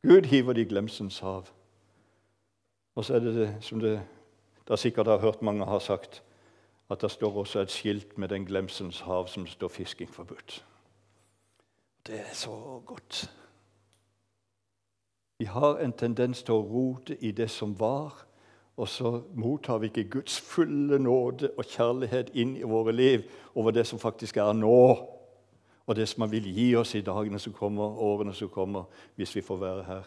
Gud 0.05 0.25
hiver 0.31 0.53
det 0.53 0.65
i 0.65 0.69
glemselens 0.69 1.19
hav. 1.19 1.49
Og 2.95 3.05
så 3.05 3.15
er 3.15 3.19
det 3.19 3.35
det 3.35 3.49
som 3.61 3.79
det, 3.79 3.99
det 4.67 4.79
sikkert 4.79 5.07
har 5.07 5.21
hørt 5.21 5.41
mange 5.41 5.65
har 5.65 5.79
sagt, 5.79 6.23
at 6.89 7.01
det 7.01 7.11
står 7.11 7.37
også 7.41 7.59
et 7.59 7.71
skilt 7.71 8.17
med 8.17 8.29
den 8.29 8.45
glemsens 8.45 8.99
hav 8.99 9.27
som 9.27 9.47
står 9.47 9.67
'fisking 9.67 10.09
forbudt'. 10.09 10.63
Det 12.07 12.19
er 12.19 12.33
så 12.33 12.81
godt. 12.85 13.31
Vi 15.37 15.45
har 15.45 15.77
en 15.77 15.93
tendens 15.93 16.43
til 16.43 16.53
å 16.53 16.67
rote 16.69 17.23
i 17.23 17.31
det 17.31 17.49
som 17.49 17.79
var, 17.79 18.25
og 18.77 18.89
så 18.89 19.21
mottar 19.33 19.77
vi 19.77 19.87
ikke 19.87 20.09
Guds 20.09 20.39
fulle 20.41 20.99
nåde 20.99 21.51
og 21.57 21.65
kjærlighet 21.65 22.33
inn 22.35 22.57
i 22.59 22.67
våre 22.67 22.91
liv 22.91 23.23
over 23.55 23.71
det 23.71 23.85
som 23.87 23.99
faktisk 23.99 24.37
er 24.37 24.53
nå, 24.53 24.81
og 25.85 25.95
det 25.95 26.07
som 26.09 26.21
Han 26.21 26.31
vil 26.31 26.49
gi 26.53 26.75
oss 26.75 26.95
i 26.95 27.01
dagene 27.01 27.39
som 27.39 27.53
kommer, 27.53 27.83
årene 27.83 28.33
som 28.33 28.49
kommer, 28.49 28.83
hvis 29.15 29.35
vi 29.35 29.41
får 29.41 29.57
være 29.57 29.83
her. 29.83 30.03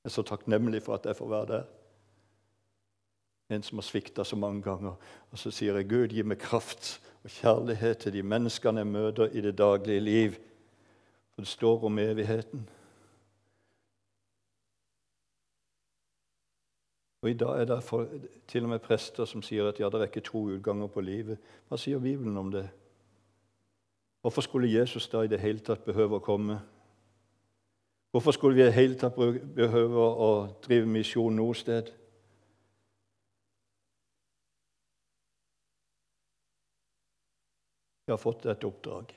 Jeg 0.00 0.08
er 0.08 0.14
så 0.14 0.22
takknemlig 0.22 0.82
for 0.82 0.94
at 0.94 1.06
jeg 1.06 1.16
får 1.16 1.28
være 1.28 1.46
der. 1.46 1.64
En 3.50 3.62
som 3.62 3.78
har 3.78 3.82
svikta 3.82 4.24
så 4.24 4.36
mange 4.36 4.62
ganger. 4.62 4.94
Og 5.30 5.38
så 5.38 5.50
sier 5.50 5.76
jeg, 5.76 5.88
Gud, 5.88 6.08
gi 6.08 6.22
meg 6.22 6.38
kraft 6.38 7.00
og 7.24 7.30
kjærlighet 7.30 7.98
til 7.98 8.12
de 8.12 8.22
menneskene 8.22 8.80
jeg 8.80 8.86
møter 8.86 9.34
i 9.34 9.40
det 9.40 9.58
daglige 9.58 10.00
liv. 10.00 10.38
For 11.34 11.42
det 11.42 11.48
står 11.48 11.84
om 11.84 11.98
evigheten. 11.98 12.68
Og 17.22 17.30
I 17.30 17.34
dag 17.34 17.60
er 17.60 17.64
det 17.64 17.82
for, 17.84 18.08
til 18.48 18.62
og 18.62 18.68
med 18.68 18.78
prester 18.78 19.24
som 19.24 19.42
sier 19.42 19.68
at 19.68 19.80
ja, 19.80 19.88
det 19.92 20.00
er 20.00 20.08
ikke 20.08 20.24
to 20.24 20.46
utganger 20.56 20.88
på 20.88 21.00
livet. 21.04 21.38
Hva 21.68 21.76
sier 21.76 22.00
Bibelen 22.00 22.36
om 22.36 22.50
det? 22.52 22.68
Hvorfor 24.20 24.40
skulle 24.40 24.72
Jesus 24.72 25.08
da 25.08 25.22
i 25.22 25.28
det 25.28 25.40
hele 25.40 25.60
tatt 25.64 25.84
behøve 25.84 26.16
å 26.16 26.24
komme? 26.24 26.60
Hvorfor 28.10 28.30
skulle 28.32 28.56
vi 28.56 28.62
i 28.62 28.64
det 28.64 28.74
hele 28.74 28.96
tatt 28.98 29.16
behøve 29.56 30.04
å 30.26 30.30
drive 30.64 30.86
misjon 30.86 31.36
noe 31.36 31.54
sted? 31.54 31.92
Vi 38.06 38.12
har 38.12 38.18
fått 38.18 38.46
et 38.46 38.64
oppdrag. 38.64 39.12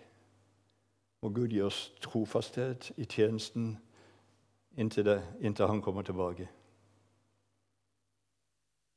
Og 1.23 1.35
Gud 1.35 1.55
gir 1.55 1.65
oss 1.65 1.87
trofasthet 2.03 2.91
i 2.97 3.07
tjenesten 3.07 3.77
inntil, 4.77 5.07
det, 5.07 5.21
inntil 5.41 5.71
han 5.71 5.81
kommer 5.81 6.03
tilbake. 6.03 6.49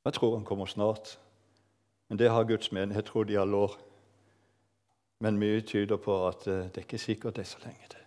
Jeg 0.07 0.15
tror 0.15 0.37
han 0.37 0.45
kommer 0.45 0.67
snart. 0.67 1.19
Men 2.09 2.19
det 2.19 2.31
har 2.31 2.45
Guds 2.45 2.73
menighet 2.73 3.05
trodd 3.05 3.31
i 3.31 3.37
alle 3.37 3.57
år. 3.57 3.73
Men 5.19 5.39
mye 5.39 5.61
tyder 5.67 5.97
på 5.97 6.15
at 6.29 6.47
eh, 6.47 6.69
det 6.71 6.79
er 6.79 6.87
ikke 6.87 6.99
sikkert 6.99 7.37
det 7.37 7.43
er 7.43 7.51
så 7.51 7.63
lenge 7.65 7.89
til. 7.91 8.05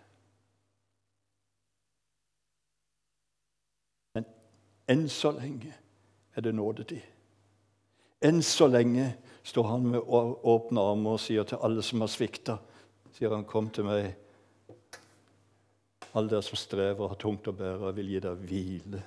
Men 4.14 4.30
enn 4.88 5.04
så 5.12 5.34
lenge 5.36 5.74
er 6.32 6.46
det 6.46 6.54
nådetid. 6.54 7.04
Enn 8.24 8.40
så 8.42 8.70
lenge 8.70 9.10
står 9.44 9.68
han 9.68 9.86
med 9.92 10.00
åpne 10.00 10.80
armer 10.80 11.18
og 11.18 11.20
sier 11.20 11.44
til 11.44 11.60
alle 11.60 11.84
som 11.84 12.00
har 12.00 12.12
svikta, 12.12 12.56
sier 13.12 13.34
han, 13.34 13.44
kom 13.44 13.68
til 13.74 13.84
meg, 13.88 14.12
alle 16.14 16.32
dere 16.32 16.44
som 16.44 16.56
strever 16.56 17.04
og 17.04 17.12
har 17.12 17.20
tungt 17.20 17.48
å 17.48 17.56
bære, 17.56 17.90
jeg 17.90 17.96
vil 18.00 18.14
gi 18.14 18.20
deg 18.24 18.44
hvile. 18.46 19.02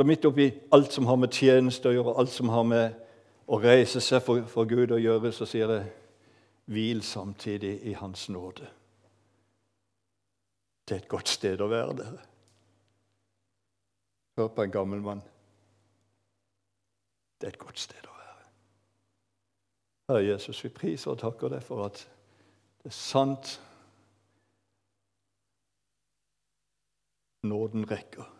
Så 0.00 0.04
midt 0.04 0.24
oppi 0.24 0.52
alt 0.72 0.92
som 0.92 1.04
har 1.06 1.18
med 1.20 1.34
tjeneste 1.36 1.90
å 1.90 1.92
gjøre, 1.92 2.12
alt 2.16 2.30
som 2.32 2.48
har 2.48 2.62
med 2.64 2.94
å 3.52 3.58
reise 3.60 4.00
seg 4.00 4.22
for, 4.24 4.46
for 4.48 4.64
Gud 4.64 4.94
å 4.96 4.96
gjøre, 4.96 5.28
så 5.28 5.44
sier 5.44 5.68
det 5.68 5.82
hvil 6.72 7.02
samtidig 7.04 7.74
i 7.84 7.92
Hans 7.98 8.22
nåde. 8.32 8.64
Det 10.88 10.96
er 10.96 11.02
et 11.02 11.12
godt 11.12 11.28
sted 11.28 11.60
å 11.60 11.68
være, 11.68 11.98
dere. 12.00 12.24
Hør 14.40 14.50
på 14.56 14.64
en 14.64 14.74
gammel 14.78 15.04
mann. 15.04 15.22
Det 17.36 17.50
er 17.50 17.58
et 17.58 17.62
godt 17.66 17.84
sted 17.84 18.08
å 18.08 18.16
være. 18.22 18.50
Herre 20.14 20.26
Jesus, 20.30 20.64
vi 20.64 20.72
priser 20.80 21.12
og 21.12 21.20
takker 21.26 21.52
deg 21.58 21.68
for 21.68 21.90
at 21.90 22.06
det 22.80 22.88
er 22.88 23.00
sant 23.02 23.58
nåden 27.44 27.84
rekker. 27.92 28.39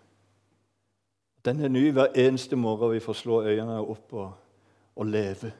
Den 1.44 1.60
er 1.60 1.68
ny 1.68 1.90
hver 1.92 2.12
eneste 2.14 2.56
morgen 2.56 2.92
vi 2.92 3.00
får 3.00 3.12
slå 3.12 3.42
øynene 3.42 3.80
opp 3.80 4.12
og, 4.12 4.32
og 4.96 5.06
leve. 5.06 5.52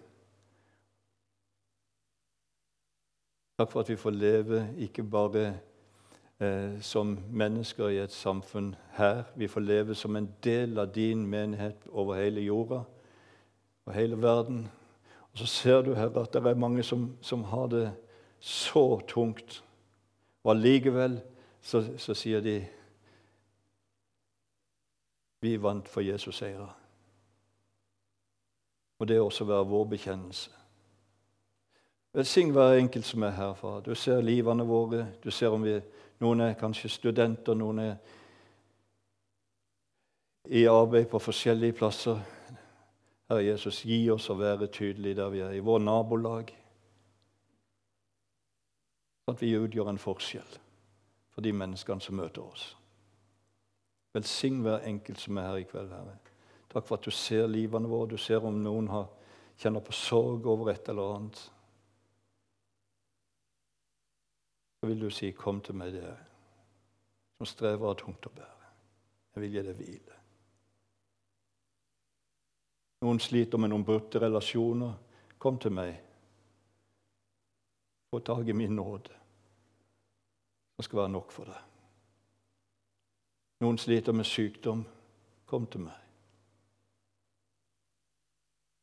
Takk 3.58 3.70
for 3.72 3.80
at 3.80 3.88
vi 3.88 3.96
får 3.96 4.10
leve 4.10 4.60
ikke 4.78 5.02
bare 5.04 5.46
eh, 6.40 6.76
som 6.80 7.18
mennesker 7.32 7.88
i 7.88 7.98
et 8.00 8.12
samfunn 8.12 8.74
her. 8.96 9.22
Vi 9.36 9.48
får 9.48 9.60
leve 9.60 9.94
som 9.94 10.16
en 10.16 10.28
del 10.44 10.78
av 10.78 10.92
din 10.94 11.26
menighet 11.26 11.88
over 11.92 12.20
hele 12.20 12.40
jorda 12.40 12.82
og 13.86 13.94
hele 13.94 14.20
verden. 14.22 14.68
Og 15.32 15.38
Så 15.38 15.46
ser 15.46 15.82
du 15.82 15.94
her 15.94 16.12
at 16.12 16.32
det 16.32 16.46
er 16.46 16.54
mange 16.54 16.82
som, 16.82 17.16
som 17.20 17.44
har 17.44 17.66
det 17.66 17.92
så 18.40 19.00
tungt. 19.08 19.64
Og 20.44 20.56
allikevel 20.56 21.20
så, 21.60 21.84
så 21.96 22.14
sier 22.14 22.40
de 22.40 22.66
vi 25.40 25.56
vant 25.56 25.88
for 25.88 26.00
Jesus 26.00 26.36
seire. 26.36 26.68
Og 28.98 29.08
det 29.08 29.20
også 29.20 29.44
være 29.44 29.66
vår 29.66 29.84
bekjennelse. 29.84 30.50
Velsign 32.12 32.50
hver 32.50 32.72
enkelt 32.72 33.06
som 33.06 33.22
er 33.22 33.30
her, 33.30 33.54
far. 33.54 33.80
Du 33.80 33.94
ser 33.94 34.20
livene 34.20 34.66
våre. 34.66 35.06
Du 35.24 35.30
ser 35.30 35.54
om 35.54 35.62
vi, 35.62 35.76
noen 36.20 36.40
er 36.40 36.58
kanskje 36.58 36.90
studenter, 36.90 37.54
noen 37.54 37.78
er 37.78 37.94
i 40.50 40.64
arbeid 40.66 41.06
på 41.06 41.20
forskjellige 41.22 41.78
plasser. 41.78 42.18
Herre 43.30 43.44
Jesus, 43.44 43.84
gi 43.86 44.02
oss 44.10 44.26
å 44.30 44.34
være 44.34 44.66
tydelige 44.66 45.20
der 45.20 45.30
vi 45.30 45.44
er, 45.46 45.54
i 45.54 45.62
vår 45.62 45.78
nabolag. 45.86 46.50
At 49.30 49.42
vi 49.42 49.54
utgjør 49.54 49.92
en 49.92 50.02
forskjell 50.02 50.58
for 51.30 51.46
de 51.46 51.54
menneskene 51.54 52.02
som 52.02 52.18
møter 52.18 52.42
oss. 52.42 52.72
Velsign 54.14 54.62
hver 54.62 54.86
enkelt 54.88 55.20
som 55.20 55.38
er 55.38 55.48
her 55.48 55.62
i 55.62 55.66
kveld, 55.68 55.92
Herre. 55.94 56.16
Takk 56.70 56.86
for 56.86 56.98
at 56.98 57.06
du 57.06 57.10
ser 57.14 57.46
livene 57.50 57.88
våre. 57.90 58.10
Du 58.10 58.18
ser 58.18 58.44
om 58.46 58.58
noen 58.62 58.88
har, 58.90 59.08
kjenner 59.58 59.82
på 59.84 59.94
sorg 59.94 60.46
over 60.50 60.72
et 60.72 60.88
eller 60.88 61.16
annet. 61.16 61.42
Så 64.80 64.88
vil 64.88 65.00
du 65.00 65.10
si, 65.10 65.32
'Kom 65.32 65.60
til 65.60 65.74
meg, 65.74 65.92
dere 65.92 66.16
som 67.38 67.46
strever 67.46 67.88
av 67.88 67.94
tungt 67.96 68.26
å 68.26 68.30
bære. 68.30 68.66
Jeg 69.34 69.42
vil 69.42 69.52
gi 69.52 69.62
deg 69.62 69.76
hvile.' 69.76 70.20
Noen 73.00 73.20
sliter 73.20 73.58
med 73.58 73.70
noen 73.70 73.84
brutte 73.84 74.20
relasjoner. 74.20 74.94
Kom 75.38 75.58
til 75.58 75.72
meg. 75.72 75.94
Få 78.10 78.18
tak 78.18 78.48
i 78.48 78.52
min 78.52 78.76
nåde. 78.76 79.14
Det 80.76 80.84
skal 80.84 80.98
være 80.98 81.12
nok 81.14 81.32
for 81.32 81.44
deg. 81.44 81.69
Noen 83.60 83.78
sliter 83.78 84.12
med 84.16 84.24
sykdom. 84.24 84.84
Kom 85.46 85.66
til 85.66 85.84
meg. 85.84 85.96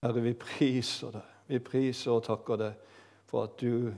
Herre, 0.04 0.22
vi 0.22 0.34
priser 0.38 1.16
deg. 1.16 1.34
Vi 1.48 1.60
priser 1.64 2.14
og 2.14 2.26
takker 2.28 2.60
deg 2.60 2.84
for 3.28 3.48
at 3.48 3.56
du 3.60 3.94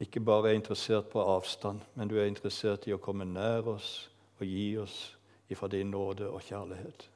ikke 0.00 0.20
bare 0.22 0.52
er 0.52 0.58
interessert 0.58 1.08
på 1.10 1.24
avstand, 1.24 1.80
men 1.94 2.08
du 2.08 2.18
er 2.18 2.28
interessert 2.30 2.86
i 2.86 2.94
å 2.94 3.00
komme 3.02 3.26
nær 3.26 3.66
oss 3.74 3.90
og 4.38 4.46
gi 4.46 4.76
oss 4.78 4.98
ifra 5.50 5.68
din 5.72 5.90
nåde 5.90 6.28
og 6.30 6.44
kjærlighet. 6.44 7.08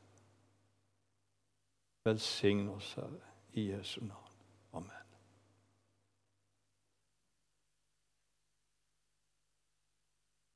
Velsign 2.04 2.66
oss, 2.72 2.94
Herre, 2.98 3.22
i 3.54 3.68
Jesu 3.70 4.00
navn. 4.00 4.21